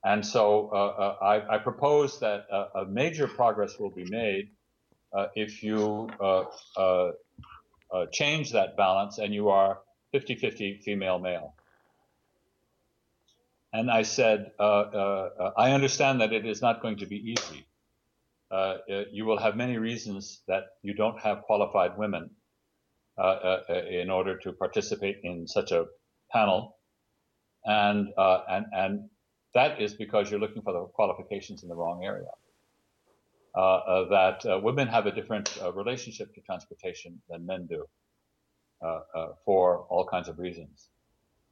And 0.04 0.26
so 0.26 0.70
I, 1.22 1.56
I, 1.56 1.58
propose 1.60 2.20
that 2.22 2.48
a 2.74 2.86
major 2.86 3.28
progress 3.28 3.78
will 3.78 3.92
be 3.92 4.04
made 4.10 4.50
if 5.36 5.62
you 5.62 6.10
uh, 6.20 7.12
uh, 7.92 8.06
change 8.12 8.54
that 8.54 8.78
balance 8.78 9.18
and 9.18 9.34
you 9.34 9.50
are 9.50 9.80
50-50 10.14 10.82
female 10.82 11.20
male. 11.20 11.54
And 13.74 13.92
I 13.92 14.04
said, 14.04 14.52
I 14.60 15.72
understand 15.74 16.22
that 16.22 16.34
it 16.34 16.46
is 16.46 16.62
not 16.62 16.82
going 16.82 16.98
to 17.00 17.06
be 17.08 17.18
easy. 17.18 17.66
you 19.12 19.26
will 19.26 19.40
have 19.40 19.56
many 19.56 19.78
reasons 19.78 20.42
that 20.48 20.64
you 20.84 20.94
don't 20.94 21.20
have 21.22 21.44
qualified 21.44 21.98
women 21.98 22.32
in 23.70 24.10
order 24.10 24.38
to 24.40 24.54
participate 24.54 25.20
in 25.24 25.48
such 25.48 25.72
a 25.72 25.86
panel. 26.32 26.78
and 27.66 28.10
uh, 28.18 28.42
and 28.50 28.66
and 28.74 29.10
that 29.56 29.82
is 29.82 29.94
because 29.94 30.32
you're 30.32 30.40
looking 30.40 30.62
for 30.64 30.74
the 30.74 30.86
qualifications 30.94 31.64
in 31.64 31.70
the 31.70 31.76
wrong 31.76 32.04
area. 32.06 32.30
Uh, 33.56 33.60
uh, 33.60 34.10
that 34.10 34.46
uh, 34.46 34.60
women 34.64 34.88
have 34.88 35.08
a 35.08 35.12
different 35.12 35.58
uh, 35.62 35.74
relationship 35.74 36.34
to 36.34 36.42
transportation 36.42 37.22
than 37.30 37.46
men 37.46 37.68
do, 37.68 37.86
for 39.46 39.86
all 39.90 40.08
kinds 40.08 40.30
of 40.30 40.40
reasons, 40.40 40.90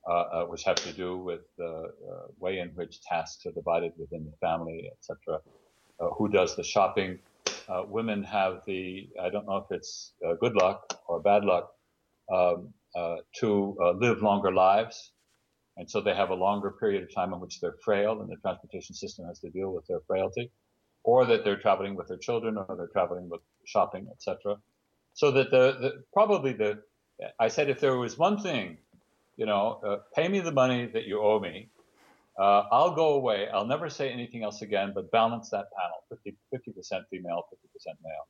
Uh, 0.10 0.12
uh, 0.12 0.45
which 0.45 0.64
have 0.64 0.76
to 0.76 0.91
do 0.91 1.18
with 1.18 1.41
the 1.60 1.91
uh, 2.12 2.26
way 2.39 2.57
in 2.57 2.70
which 2.70 2.99
tasks 3.03 3.45
are 3.45 3.51
divided 3.51 3.91
within 3.95 4.26
the 4.26 4.36
family, 4.41 4.89
etc. 4.91 5.39
who 6.18 6.28
does 6.30 6.55
the 6.55 6.64
shopping? 6.64 7.20
women 7.88 8.24
have 8.24 8.62
the 8.66 9.07
I 9.22 9.30
don't 9.30 9.45
know 9.45 9.57
if 9.57 9.70
it's 9.70 10.14
good 10.39 10.55
luck 10.55 10.80
or 11.07 11.20
bad 11.22 11.45
luck 11.45 11.70
um, 12.34 12.74
to 13.41 13.76
live 13.99 14.24
longer 14.24 14.51
lives 14.51 15.12
and 15.80 15.89
so 15.89 16.01
they 16.01 16.14
have 16.14 16.30
a 16.30 16.36
longer 16.36 16.72
period 16.72 17.03
of 17.03 17.14
time 17.16 17.32
in 17.34 17.39
which 17.39 17.62
they're 17.62 17.78
frail 17.86 18.20
and 18.20 18.30
the 18.30 18.36
transportation 18.38 18.93
system 18.93 19.26
has 19.28 19.39
to 19.39 19.49
deal 19.49 19.72
with 19.72 19.88
their 19.88 20.01
frailty, 20.07 20.51
or 21.05 21.26
that 21.26 21.45
they're 21.45 21.60
traveling 21.60 21.95
with 21.95 22.07
their 22.10 22.18
children 22.18 22.57
or 22.57 22.76
they're 22.76 22.91
traveling 22.91 23.30
with 23.30 23.41
shopping, 23.66 24.07
etc. 24.12 24.57
So 25.14 25.32
that 25.32 25.51
the, 25.51 25.78
the, 25.80 26.03
probably 26.12 26.53
the 26.53 26.82
I 27.39 27.47
said 27.47 27.70
if 27.70 27.80
there 27.80 27.97
was 27.97 28.18
one 28.18 28.38
thing, 28.41 28.78
you 29.40 29.46
know, 29.46 29.80
uh, 29.86 29.96
pay 30.14 30.28
me 30.28 30.42
the 30.42 30.52
money 30.52 30.86
that 30.88 31.06
you 31.06 31.22
owe 31.22 31.40
me. 31.40 31.70
Uh, 32.38 32.64
I'll 32.74 32.94
go 32.94 33.14
away. 33.14 33.48
I'll 33.48 33.66
never 33.66 33.90
say 33.90 34.12
anything 34.12 34.44
else 34.44 34.62
again, 34.62 34.92
but 34.94 35.10
balance 35.12 35.50
that 35.52 35.68
panel 35.78 36.04
50, 36.52 36.72
percent 36.74 37.06
female, 37.10 37.44
50% 37.54 37.94
male. 38.04 38.28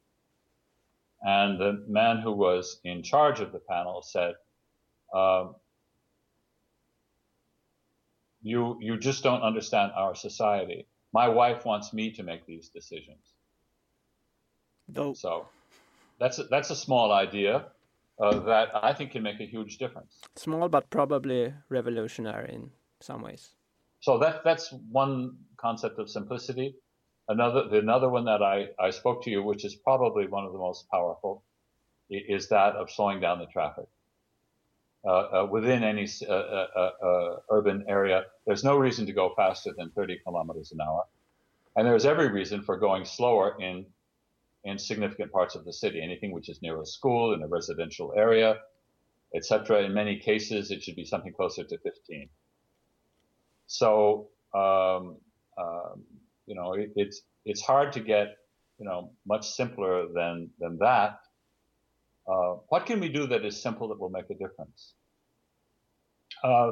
And 1.23 1.59
the 1.59 1.83
man 1.87 2.19
who 2.19 2.31
was 2.31 2.79
in 2.83 3.01
charge 3.01 3.39
of 3.39 3.51
the 3.51 3.59
panel 3.59 4.03
said, 4.03 4.35
um, 5.11 5.55
you 8.43 8.77
you 8.79 8.97
just 8.97 9.23
don't 9.23 9.41
understand 9.41 9.91
our 9.95 10.13
society. 10.13 10.85
My 11.11 11.27
wife 11.27 11.65
wants 11.65 11.91
me 11.91 12.11
to 12.11 12.23
make 12.23 12.45
these 12.45 12.69
decisions. 12.69 13.33
So 15.15 15.47
that's 16.19 16.37
a, 16.37 16.43
that's 16.43 16.69
a 16.69 16.75
small 16.75 17.11
idea 17.11 17.65
uh, 18.19 18.39
that 18.39 18.69
I 18.73 18.93
think 18.93 19.11
can 19.11 19.23
make 19.23 19.39
a 19.39 19.45
huge 19.45 19.77
difference. 19.77 20.19
Small, 20.35 20.69
but 20.69 20.89
probably 20.89 21.53
revolutionary 21.69 22.53
in 22.53 22.71
some 22.99 23.21
ways. 23.21 23.51
So 24.01 24.17
that 24.19 24.43
that's 24.43 24.73
one 24.91 25.37
concept 25.57 25.99
of 25.99 26.09
simplicity. 26.09 26.75
Another 27.27 27.63
another 27.71 28.09
one 28.09 28.25
that 28.25 28.41
I, 28.41 28.69
I 28.79 28.89
spoke 28.91 29.23
to 29.25 29.29
you, 29.29 29.43
which 29.43 29.65
is 29.65 29.75
probably 29.75 30.27
one 30.27 30.45
of 30.45 30.51
the 30.51 30.59
most 30.59 30.89
powerful, 30.89 31.43
is 32.09 32.49
that 32.49 32.75
of 32.75 32.89
slowing 32.89 33.19
down 33.19 33.39
the 33.39 33.45
traffic. 33.45 33.85
Uh, 35.05 35.09
uh, 35.09 35.47
within 35.49 35.81
any 35.83 36.09
uh, 36.27 36.65
urban 37.49 37.85
area, 37.87 38.25
there's 38.45 38.65
no 38.65 38.75
reason 38.75 39.05
to 39.05 39.13
go 39.13 39.31
faster 39.33 39.71
than 39.77 39.89
30 39.91 40.19
kilometers 40.25 40.73
an 40.73 40.79
hour. 40.81 41.03
And 41.77 41.87
there's 41.87 42.05
every 42.05 42.29
reason 42.29 42.63
for 42.63 42.77
going 42.77 43.05
slower 43.05 43.55
in, 43.61 43.85
in 44.63 44.77
significant 44.77 45.31
parts 45.31 45.55
of 45.55 45.65
the 45.65 45.73
city, 45.73 46.01
anything 46.01 46.31
which 46.31 46.49
is 46.49 46.61
near 46.61 46.81
a 46.81 46.85
school, 46.85 47.33
in 47.33 47.41
a 47.41 47.47
residential 47.47 48.13
area, 48.15 48.57
etc. 49.35 49.83
In 49.83 49.93
many 49.93 50.17
cases, 50.17 50.71
it 50.71 50.83
should 50.83 50.95
be 50.95 51.05
something 51.05 51.33
closer 51.33 51.63
to 51.63 51.77
15. 51.77 52.29
So, 53.67 54.29
um, 54.53 55.17
um, 55.57 56.03
you 56.45 56.55
know, 56.55 56.73
it, 56.73 56.91
it's, 56.95 57.21
it's 57.45 57.61
hard 57.61 57.93
to 57.93 57.99
get, 57.99 58.37
you 58.79 58.85
know, 58.85 59.11
much 59.25 59.47
simpler 59.47 60.07
than, 60.13 60.49
than 60.59 60.77
that. 60.79 61.19
Uh, 62.27 62.55
what 62.69 62.85
can 62.85 62.99
we 62.99 63.09
do 63.09 63.27
that 63.27 63.45
is 63.45 63.61
simple 63.61 63.87
that 63.89 63.99
will 63.99 64.09
make 64.09 64.29
a 64.29 64.35
difference? 64.35 64.93
Uh, 66.43 66.71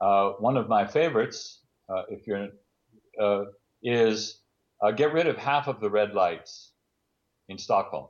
uh, 0.00 0.30
one 0.38 0.56
of 0.56 0.68
my 0.68 0.86
favorites, 0.86 1.60
uh, 1.88 2.02
if 2.10 2.26
you're, 2.26 2.48
uh, 3.20 3.44
is 3.82 4.40
uh, 4.82 4.90
get 4.90 5.12
rid 5.12 5.26
of 5.26 5.36
half 5.36 5.68
of 5.68 5.80
the 5.80 5.88
red 5.88 6.12
lights 6.12 6.72
in 7.48 7.58
Stockholm. 7.58 8.08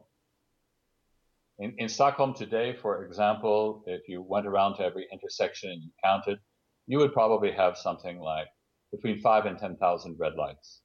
In, 1.59 1.75
in, 1.79 1.89
Stockholm 1.89 2.35
today, 2.35 2.75
for 2.75 3.05
example, 3.05 3.83
if 3.87 4.09
you 4.09 4.23
went 4.23 4.47
around 4.47 4.77
to 4.77 4.85
every 4.85 5.07
intersection 5.13 5.71
and 5.71 5.83
you 5.83 5.91
counted, 6.05 6.39
you 6.87 6.99
would 6.99 7.13
probably 7.13 7.53
have 7.53 7.79
something 7.79 8.19
like 8.19 8.49
between 8.93 9.21
five 9.21 9.47
and 9.47 9.59
10,000 9.59 10.17
red 10.19 10.35
lights. 10.35 10.81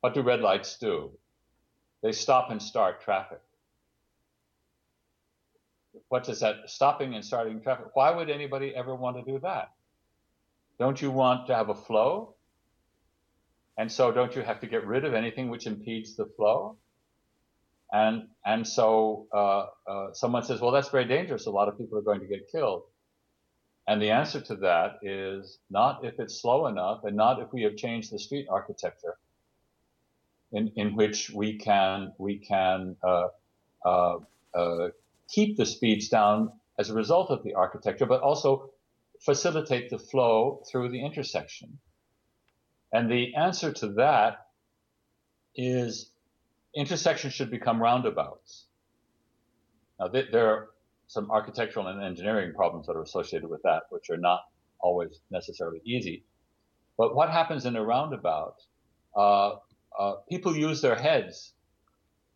What 0.00 0.14
do 0.14 0.22
red 0.22 0.40
lights 0.40 0.78
do? 0.78 1.12
They 2.02 2.12
stop 2.12 2.50
and 2.50 2.62
start 2.62 3.02
traffic 3.02 3.40
what 6.08 6.24
does 6.24 6.40
that 6.40 6.68
stopping 6.68 7.14
and 7.14 7.24
starting 7.24 7.60
traffic? 7.60 7.86
Why 7.94 8.10
would 8.10 8.30
anybody 8.30 8.74
ever 8.74 8.94
want 8.94 9.16
to 9.16 9.32
do 9.32 9.38
that? 9.40 9.70
Don't 10.78 11.00
you 11.00 11.10
want 11.10 11.46
to 11.46 11.54
have 11.54 11.68
a 11.68 11.74
flow? 11.74 12.34
And 13.76 13.90
so 13.90 14.12
don't 14.12 14.34
you 14.34 14.42
have 14.42 14.60
to 14.60 14.66
get 14.66 14.86
rid 14.86 15.04
of 15.04 15.14
anything 15.14 15.48
which 15.48 15.66
impedes 15.66 16.16
the 16.16 16.26
flow? 16.36 16.78
And 17.94 18.26
and 18.44 18.66
so 18.66 19.28
uh, 19.32 19.66
uh, 19.86 20.12
someone 20.14 20.42
says, 20.42 20.60
well, 20.60 20.72
that's 20.72 20.88
very 20.88 21.04
dangerous. 21.04 21.46
A 21.46 21.52
lot 21.52 21.68
of 21.68 21.78
people 21.78 21.96
are 21.96 22.02
going 22.02 22.18
to 22.18 22.26
get 22.26 22.50
killed. 22.50 22.82
And 23.86 24.02
the 24.02 24.10
answer 24.10 24.40
to 24.40 24.56
that 24.56 24.98
is 25.02 25.58
not 25.70 26.04
if 26.04 26.18
it's 26.18 26.42
slow 26.42 26.66
enough, 26.66 27.04
and 27.04 27.16
not 27.16 27.40
if 27.40 27.52
we 27.52 27.62
have 27.62 27.76
changed 27.76 28.10
the 28.10 28.18
street 28.18 28.48
architecture, 28.50 29.16
in 30.50 30.72
in 30.74 30.96
which 30.96 31.30
we 31.30 31.56
can 31.56 32.12
we 32.18 32.38
can 32.38 32.96
uh, 33.04 33.28
uh, 33.84 34.16
uh 34.54 34.88
keep 35.28 35.56
the 35.56 35.66
speeds 35.66 36.08
down 36.08 36.50
as 36.76 36.90
a 36.90 36.94
result 36.94 37.30
of 37.30 37.44
the 37.44 37.54
architecture, 37.54 38.06
but 38.06 38.22
also 38.22 38.70
facilitate 39.20 39.88
the 39.90 40.00
flow 40.00 40.64
through 40.68 40.88
the 40.88 41.04
intersection. 41.04 41.78
And 42.92 43.08
the 43.08 43.36
answer 43.36 43.72
to 43.72 43.88
that 44.02 44.48
is 45.54 46.10
intersections 46.76 47.32
should 47.34 47.50
become 47.50 47.80
roundabouts. 47.82 48.66
Now, 49.98 50.08
th- 50.08 50.30
there 50.32 50.48
are 50.48 50.68
some 51.06 51.30
architectural 51.30 51.86
and 51.86 52.02
engineering 52.02 52.52
problems 52.54 52.86
that 52.86 52.96
are 52.96 53.02
associated 53.02 53.48
with 53.48 53.62
that, 53.62 53.82
which 53.90 54.10
are 54.10 54.16
not 54.16 54.40
always 54.80 55.20
necessarily 55.30 55.80
easy. 55.84 56.24
But 56.96 57.14
what 57.14 57.30
happens 57.30 57.66
in 57.66 57.76
a 57.76 57.84
roundabout? 57.84 58.56
Uh, 59.16 59.56
uh, 59.98 60.14
people 60.28 60.56
use 60.56 60.80
their 60.80 60.96
heads 60.96 61.52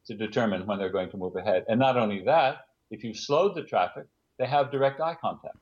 to 0.06 0.14
determine 0.14 0.66
when 0.66 0.78
they're 0.78 0.92
going 0.92 1.10
to 1.10 1.16
move 1.16 1.36
ahead. 1.36 1.64
And 1.68 1.78
not 1.78 1.96
only 1.96 2.22
that, 2.24 2.66
if 2.90 3.04
you've 3.04 3.16
slowed 3.16 3.54
the 3.54 3.62
traffic, 3.62 4.06
they 4.38 4.46
have 4.46 4.70
direct 4.70 5.00
eye 5.00 5.16
contact. 5.20 5.58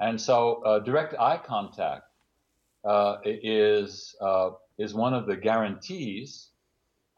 And 0.00 0.20
so 0.20 0.62
uh, 0.64 0.78
direct 0.80 1.14
eye 1.18 1.40
contact 1.44 2.04
uh, 2.84 3.16
is, 3.24 4.16
uh, 4.20 4.50
is 4.78 4.92
one 4.92 5.14
of 5.14 5.26
the 5.26 5.36
guarantees 5.36 6.48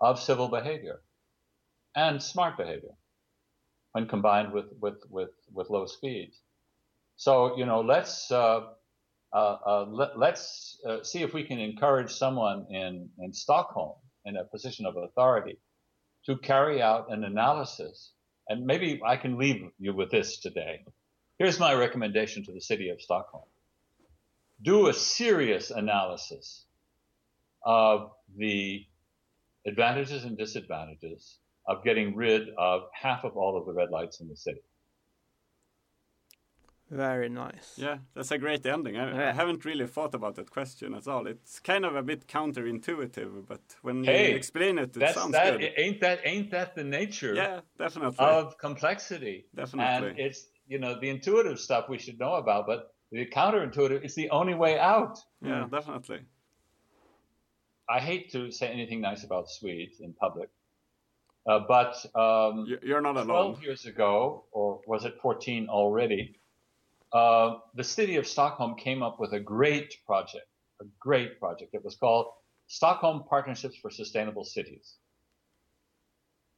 of 0.01 0.21
civil 0.21 0.49
behavior 0.49 1.01
and 1.95 2.23
smart 2.23 2.57
behavior 2.57 2.95
when 3.93 4.07
combined 4.07 4.53
with, 4.53 4.67
with, 4.81 5.03
with, 5.09 5.31
with 5.53 5.71
low 5.71 5.87
speeds. 5.87 6.39
So, 7.17 7.57
you 7.57 7.65
know, 7.65 7.81
let's, 7.81 8.31
uh, 8.31 8.61
uh, 9.33 9.37
uh, 9.37 9.87
let, 9.89 10.35
us 10.35 10.79
see 11.03 11.23
if 11.23 11.33
we 11.33 11.45
can 11.45 11.59
encourage 11.59 12.13
someone 12.13 12.67
in, 12.71 13.09
in 13.19 13.33
Stockholm 13.33 13.95
in 14.27 14.37
a 14.37 14.45
position 14.45 14.85
of 14.85 14.97
authority 14.97 15.59
to 16.27 16.37
carry 16.37 16.83
out 16.83 17.11
an 17.11 17.25
analysis 17.25 18.13
and 18.49 18.65
maybe 18.65 19.01
I 19.05 19.17
can 19.17 19.39
leave 19.39 19.71
you 19.79 19.95
with 19.95 20.11
this 20.11 20.39
today. 20.39 20.85
Here's 21.39 21.59
my 21.59 21.75
recommendation 21.75 22.45
to 22.45 22.53
the 22.53 22.61
city 22.61 22.91
of 22.91 23.01
Stockholm. 23.01 23.45
Do 24.63 24.89
a 24.89 24.93
serious 24.93 25.71
analysis 25.71 26.65
of 27.65 28.13
the 28.37 28.87
advantages 29.67 30.25
and 30.25 30.39
disadvantages 30.39 31.39
of 31.67 31.83
getting 31.85 32.15
rid 32.15 32.49
of 32.57 32.83
half 32.93 33.25
of 33.25 33.37
all 33.37 33.59
of 33.59 33.67
the 33.67 33.73
red 33.73 33.91
lights 33.91 34.21
in 34.21 34.29
the 34.29 34.37
city. 34.37 34.61
Very 36.91 37.29
nice. 37.29 37.73
Yeah, 37.77 37.99
that's 38.15 38.31
a 38.31 38.39
great 38.39 38.65
ending. 38.65 38.97
I, 38.97 39.11
yeah. 39.11 39.31
I, 39.31 39.33
haven't 39.33 39.65
really 39.65 39.89
thought 39.89 40.15
about 40.15 40.37
that 40.37 40.51
question 40.51 40.95
at 40.95 41.09
all. 41.09 41.27
It's 41.27 41.59
kind 41.59 41.85
of 41.85 41.97
a 41.97 42.03
bit 42.03 42.29
counterintuitive, 42.29 43.45
but 43.49 43.61
when 43.83 44.05
hey, 44.05 44.31
you 44.31 44.37
explain 44.37 44.79
it, 44.79 44.97
it 44.97 45.15
sounds 45.15 45.33
that, 45.33 45.59
good. 45.59 45.73
Ain't 45.77 46.01
that 46.01 46.21
ain't 46.23 46.53
that 46.53 46.77
the 46.77 46.85
nature? 46.85 47.35
Yeah, 47.35 47.61
definitely. 47.77 48.25
Of 48.25 48.57
complexity. 48.59 49.47
Definitely. 49.57 50.11
And 50.11 50.19
it's 50.21 50.47
you 50.69 50.79
know 50.79 50.97
the 51.01 51.09
intuitive 51.09 51.59
stuff 51.59 51.89
we 51.89 51.99
should 51.99 52.21
know 52.21 52.35
about, 52.35 52.69
but 52.69 52.95
the 53.11 53.27
counterintuitive 53.27 54.05
is 54.05 54.15
the 54.15 54.31
only 54.31 54.55
way 54.55 54.79
out. 54.79 55.19
Yeah, 55.43 55.65
mm. 55.65 55.71
definitely. 55.73 56.21
I 57.89 58.01
hate 58.01 58.33
to 58.33 58.51
say 58.51 58.69
anything 58.69 59.01
nice 59.01 59.25
about 59.25 59.51
Swedes 59.51 60.01
in 60.01 60.13
public, 60.13 60.49
uh, 61.47 61.61
but 61.69 61.95
um, 62.15 62.67
you're 62.83 63.01
not 63.01 63.17
alone. 63.17 63.27
Twelve 63.27 63.63
years 63.63 63.87
ago, 63.87 64.45
or 64.53 64.81
was 64.87 65.05
it 65.05 65.19
14 65.21 65.69
already? 65.69 66.41
uh, 67.13 67.59
the 67.75 67.85
city 67.85 68.17
of 68.17 68.27
Stockholm 68.27 68.75
came 68.75 69.03
up 69.03 69.19
with 69.21 69.33
a 69.33 69.41
great 69.41 69.97
project, 70.07 70.47
a 70.81 70.85
great 70.99 71.39
project. 71.39 71.75
It 71.75 71.85
was 71.85 71.97
called 71.97 72.27
Stockholm 72.67 73.25
Partnerships 73.29 73.77
for 73.77 73.91
Sustainable 73.91 74.45
Cities. 74.45 74.97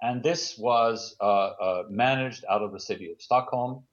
And 0.01 0.23
this 0.23 0.57
was 0.59 1.17
uh, 1.21 1.25
uh, 1.25 1.83
managed 1.91 2.45
out 2.49 2.63
of 2.63 2.73
the 2.73 2.81
city 2.81 3.11
of 3.13 3.21
Stockholm 3.21 3.85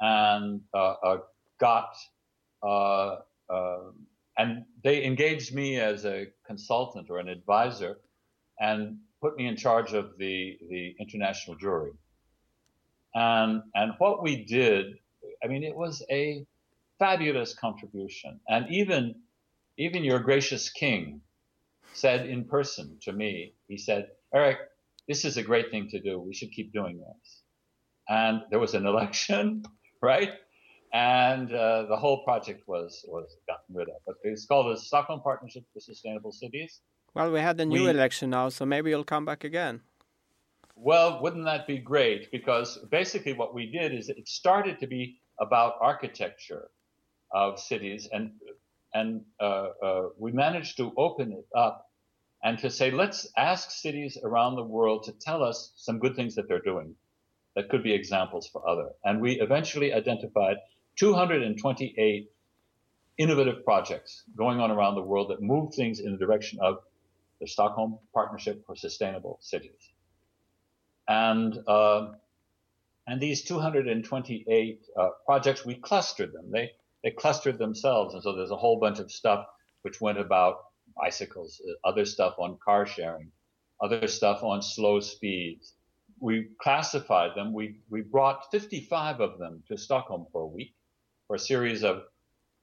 and 0.00 0.62
uh, 0.74 0.94
uh, 1.02 1.18
got 1.58 1.94
uh, 2.62 3.16
uh, 3.48 3.78
and 4.38 4.64
they 4.84 5.04
engaged 5.04 5.54
me 5.54 5.80
as 5.80 6.06
a 6.06 6.28
consultant 6.46 7.10
or 7.10 7.18
an 7.18 7.28
advisor, 7.28 7.98
and 8.60 8.98
put 9.20 9.36
me 9.36 9.46
in 9.46 9.56
charge 9.56 9.92
of 9.92 10.16
the 10.18 10.58
the 10.70 10.94
international 11.00 11.56
jury. 11.56 11.92
And 13.14 13.62
and 13.74 13.92
what 13.98 14.22
we 14.22 14.44
did, 14.44 14.86
I 15.44 15.48
mean, 15.48 15.64
it 15.64 15.76
was 15.76 16.04
a 16.10 16.46
fabulous 16.98 17.54
contribution, 17.54 18.40
and 18.48 18.66
even 18.70 19.16
even 19.76 20.04
your 20.04 20.20
gracious 20.20 20.70
king 20.70 21.20
said 21.92 22.26
in 22.26 22.44
person 22.44 22.98
to 23.02 23.12
me, 23.12 23.54
he 23.66 23.78
said, 23.78 24.08
Eric, 24.34 24.58
this 25.08 25.24
is 25.24 25.36
a 25.36 25.42
great 25.42 25.70
thing 25.70 25.88
to 25.90 26.00
do. 26.00 26.20
We 26.20 26.34
should 26.34 26.52
keep 26.52 26.72
doing 26.72 26.98
this. 26.98 27.42
And 28.08 28.42
there 28.50 28.58
was 28.58 28.74
an 28.74 28.86
election, 28.86 29.64
right? 30.02 30.32
And 30.92 31.52
uh, 31.52 31.86
the 31.86 31.96
whole 31.96 32.24
project 32.24 32.66
was 32.66 33.04
was 33.08 33.36
gotten 33.46 33.74
rid 33.74 33.88
of. 33.88 33.96
But 34.06 34.16
it's 34.22 34.46
called 34.46 34.74
the 34.74 34.80
Stockholm 34.80 35.20
Partnership 35.20 35.64
for 35.72 35.80
Sustainable 35.80 36.32
Cities. 36.32 36.80
Well, 37.14 37.30
we 37.32 37.40
had 37.40 37.60
a 37.60 37.66
new 37.66 37.84
we, 37.84 37.90
election 37.90 38.30
now, 38.30 38.48
so 38.48 38.64
maybe 38.64 38.90
you'll 38.90 39.04
come 39.04 39.24
back 39.24 39.44
again. 39.44 39.80
Well, 40.76 41.20
wouldn't 41.20 41.44
that 41.44 41.66
be 41.66 41.78
great? 41.78 42.30
Because 42.30 42.78
basically, 42.90 43.32
what 43.32 43.54
we 43.54 43.70
did 43.70 43.92
is 43.92 44.08
it 44.08 44.28
started 44.28 44.78
to 44.80 44.86
be 44.86 45.18
about 45.40 45.74
architecture 45.80 46.70
of 47.32 47.58
cities, 47.58 48.08
and 48.12 48.32
and 48.94 49.22
uh, 49.40 49.68
uh, 49.82 50.02
we 50.18 50.32
managed 50.32 50.76
to 50.78 50.92
open 50.96 51.32
it 51.32 51.46
up 51.54 51.88
and 52.42 52.58
to 52.60 52.70
say, 52.70 52.90
let's 52.90 53.28
ask 53.36 53.70
cities 53.70 54.16
around 54.22 54.54
the 54.54 54.62
world 54.62 55.04
to 55.04 55.12
tell 55.12 55.42
us 55.42 55.72
some 55.76 55.98
good 55.98 56.14
things 56.14 56.34
that 56.36 56.48
they're 56.48 56.60
doing 56.60 56.94
that 57.56 57.68
could 57.68 57.82
be 57.82 57.92
examples 57.92 58.48
for 58.48 58.66
other. 58.68 58.90
And 59.04 59.20
we 59.20 59.40
eventually 59.40 59.92
identified 59.92 60.56
228 60.98 62.30
innovative 63.18 63.64
projects 63.64 64.24
going 64.36 64.60
on 64.60 64.70
around 64.70 64.94
the 64.94 65.02
world 65.02 65.30
that 65.30 65.40
move 65.40 65.74
things 65.74 66.00
in 66.00 66.12
the 66.12 66.18
direction 66.18 66.58
of 66.60 66.78
the 67.40 67.46
Stockholm 67.46 67.98
Partnership 68.12 68.64
for 68.66 68.74
Sustainable 68.74 69.38
Cities. 69.40 69.92
And 71.08 71.56
uh, 71.66 72.12
and 73.06 73.20
these 73.20 73.42
228 73.42 74.86
uh, 74.96 75.08
projects, 75.24 75.64
we 75.64 75.76
clustered 75.76 76.32
them. 76.32 76.50
They 76.50 76.72
they 77.02 77.10
clustered 77.10 77.58
themselves, 77.58 78.14
and 78.14 78.22
so 78.22 78.34
there's 78.34 78.50
a 78.50 78.56
whole 78.56 78.78
bunch 78.78 78.98
of 78.98 79.10
stuff 79.10 79.46
which 79.82 80.00
went 80.00 80.18
about 80.18 80.58
bicycles, 80.96 81.62
uh, 81.66 81.88
other 81.88 82.04
stuff 82.04 82.34
on 82.38 82.58
car 82.62 82.84
sharing, 82.86 83.30
other 83.80 84.06
stuff 84.08 84.42
on 84.42 84.60
slow 84.60 85.00
speeds. 85.00 85.74
We 86.20 86.48
classified 86.60 87.30
them. 87.36 87.52
We 87.52 87.80
we 87.88 88.02
brought 88.02 88.50
55 88.50 89.20
of 89.20 89.38
them 89.38 89.62
to 89.68 89.78
Stockholm 89.78 90.26
for 90.32 90.42
a 90.42 90.46
week, 90.46 90.74
for 91.28 91.36
a 91.36 91.38
series 91.38 91.84
of 91.84 92.02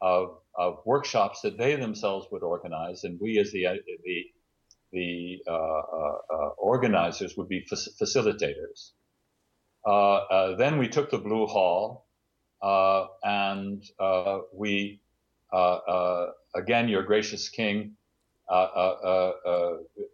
of, 0.01 0.39
of 0.55 0.79
workshops 0.85 1.41
that 1.41 1.57
they 1.57 1.75
themselves 1.77 2.27
would 2.31 2.43
organize, 2.43 3.05
and 3.05 3.17
we 3.21 3.39
as 3.39 3.51
the 3.51 3.65
the 4.03 4.25
the 4.91 5.39
uh, 5.47 5.51
uh, 5.51 6.17
uh 6.33 6.49
organizers 6.57 7.37
would 7.37 7.47
be 7.47 7.65
facilitators. 7.65 8.91
Uh, 9.85 10.15
uh, 10.15 10.55
then 10.55 10.77
we 10.77 10.87
took 10.87 11.11
the 11.11 11.17
Blue 11.17 11.45
Hall, 11.45 12.07
uh, 12.61 13.05
and 13.23 13.83
uh, 13.99 14.39
we 14.53 14.99
again, 16.55 16.89
your 16.89 17.03
gracious 17.03 17.47
king 17.49 17.95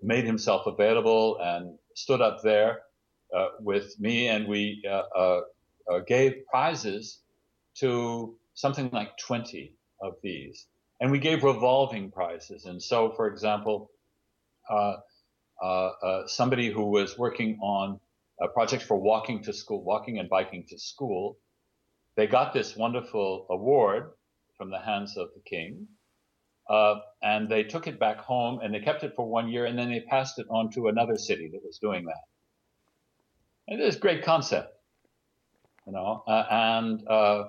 made 0.04 0.26
himself 0.26 0.68
available 0.68 1.40
and 1.42 1.80
stood 1.96 2.22
up 2.22 2.42
there 2.44 2.82
with 3.60 4.00
me, 4.00 4.28
and 4.28 4.48
we 4.48 4.84
gave 6.06 6.46
prizes 6.52 7.20
to 7.76 8.36
something 8.54 8.90
like 8.92 9.18
20 9.18 9.76
of 10.02 10.14
these. 10.24 10.68
And 11.00 11.12
we 11.12 11.20
gave 11.20 11.44
revolving 11.44 12.12
prizes. 12.12 12.66
And 12.66 12.82
so, 12.82 13.12
for 13.16 13.28
example, 13.28 13.92
uh, 14.70 14.98
uh, 15.62 15.66
uh, 15.66 16.28
somebody 16.28 16.72
who 16.72 16.90
was 16.90 17.18
working 17.18 17.58
on 17.62 18.00
a 18.42 18.48
project 18.48 18.84
for 18.84 18.98
walking 18.98 19.44
to 19.44 19.54
school, 19.54 19.84
walking 19.84 20.20
and 20.20 20.30
biking 20.30 20.66
to 20.70 20.80
school, 20.80 21.38
they 22.16 22.28
got 22.28 22.54
this 22.54 22.76
wonderful 22.76 23.46
award 23.50 24.12
from 24.58 24.70
the 24.70 24.80
hands 24.80 25.18
of 25.18 25.30
the 25.34 25.42
king. 25.42 25.88
Uh, 26.70 26.96
and 27.22 27.50
they 27.50 27.64
took 27.64 27.88
it 27.88 28.00
back 28.00 28.18
home 28.20 28.60
and 28.62 28.74
they 28.74 28.80
kept 28.80 29.04
it 29.04 29.14
for 29.16 29.28
one 29.28 29.50
year 29.50 29.66
and 29.66 29.78
then 29.78 29.90
they 29.90 30.00
passed 30.02 30.40
it 30.40 30.46
on 30.50 30.72
to 30.72 30.88
another 30.88 31.18
city 31.18 31.50
that 31.52 31.62
was 31.64 31.80
doing 31.80 32.06
that. 32.06 32.24
And 33.68 33.82
it 33.82 33.84
is 33.84 33.96
a 33.96 34.00
great 34.00 34.24
concept, 34.24 34.74
you 35.86 35.94
know, 35.94 36.24
uh, 36.28 36.46
and, 36.50 37.08
uh, 37.08 37.44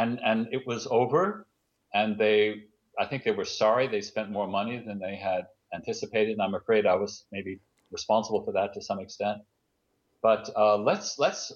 and, 0.00 0.18
and 0.24 0.48
it 0.52 0.66
was 0.66 0.86
over 0.90 1.46
and 1.92 2.18
they, 2.18 2.64
I 2.98 3.06
think 3.06 3.24
they 3.24 3.30
were 3.30 3.44
sorry 3.44 3.86
they 3.86 4.00
spent 4.00 4.30
more 4.30 4.46
money 4.46 4.82
than 4.86 4.98
they 4.98 5.16
had 5.16 5.46
anticipated, 5.74 6.32
and 6.32 6.42
I'm 6.42 6.54
afraid 6.54 6.86
I 6.86 6.94
was 6.94 7.24
maybe 7.32 7.60
responsible 7.90 8.44
for 8.44 8.52
that 8.52 8.74
to 8.74 8.82
some 8.82 9.00
extent. 9.00 9.38
But 10.22 10.50
uh, 10.56 10.76
let's 10.76 11.18
let's 11.18 11.52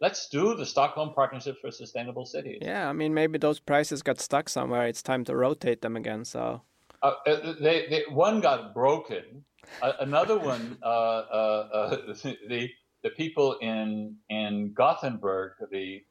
let's 0.00 0.28
do 0.28 0.54
the 0.54 0.64
Stockholm 0.64 1.12
Partnership 1.14 1.56
for 1.60 1.70
Sustainable 1.70 2.24
Cities. 2.24 2.58
Yeah, 2.62 2.88
I 2.88 2.92
mean 2.92 3.12
maybe 3.12 3.38
those 3.38 3.60
prices 3.60 4.02
got 4.02 4.20
stuck 4.20 4.48
somewhere. 4.48 4.86
It's 4.86 5.02
time 5.02 5.24
to 5.24 5.36
rotate 5.36 5.82
them 5.82 5.96
again. 5.96 6.24
So 6.24 6.62
uh, 7.02 7.12
uh 7.26 7.54
they, 7.60 7.86
they, 7.88 8.02
one 8.08 8.40
got 8.40 8.74
broken. 8.74 9.44
Uh, 9.82 9.92
another 10.00 10.38
one, 10.38 10.78
uh, 10.82 10.86
uh, 10.86 11.96
the 12.22 12.70
the 13.02 13.10
people 13.10 13.56
in 13.60 14.16
in 14.28 14.72
Gothenburg, 14.74 15.52
the, 15.70 16.02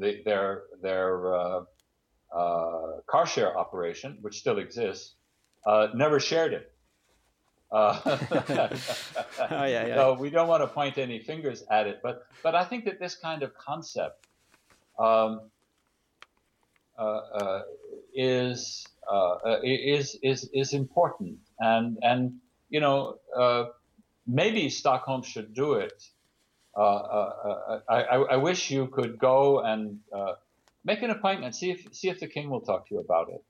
the 0.00 0.22
their 0.24 0.64
their 0.82 1.64
car 3.06 3.26
share 3.26 3.56
operation, 3.56 4.18
which 4.20 4.38
still 4.38 4.58
exists, 4.58 5.14
never 5.94 6.18
shared 6.18 6.52
it. 6.54 6.72
Uh, 7.72 8.00
oh, 8.04 9.64
yeah, 9.64 9.86
yeah. 9.86 9.94
So 9.94 10.14
we 10.14 10.28
don't 10.28 10.48
want 10.48 10.62
to 10.62 10.66
point 10.66 10.98
any 10.98 11.20
fingers 11.20 11.62
at 11.70 11.86
it, 11.86 12.00
but 12.02 12.26
but 12.42 12.54
I 12.56 12.64
think 12.64 12.84
that 12.86 12.98
this 12.98 13.14
kind 13.14 13.44
of 13.44 13.56
concept 13.56 14.26
um, 14.98 15.42
uh, 16.98 17.02
uh, 17.02 17.62
is 18.14 18.86
uh, 19.10 19.58
is 19.62 20.18
is 20.22 20.50
is 20.52 20.72
important, 20.72 21.38
and 21.60 21.96
and 22.02 22.40
you 22.70 22.80
know 22.80 23.18
uh, 23.36 23.66
maybe 24.26 24.68
Stockholm 24.68 25.22
should 25.22 25.54
do 25.54 25.74
it. 25.74 26.02
Uh, 26.76 26.80
uh, 26.80 27.32
uh 27.68 27.80
I, 27.88 28.02
I, 28.02 28.36
wish 28.36 28.70
you 28.70 28.86
could 28.86 29.18
go 29.18 29.60
and 29.60 29.98
uh, 30.14 30.34
make 30.84 31.02
an 31.02 31.10
appointment. 31.10 31.56
See 31.56 31.70
if 31.70 31.94
see 31.94 32.08
if 32.08 32.20
the 32.20 32.28
king 32.28 32.48
will 32.48 32.60
talk 32.60 32.88
to 32.88 32.94
you 32.94 33.00
about 33.00 33.28
it. 33.30 33.42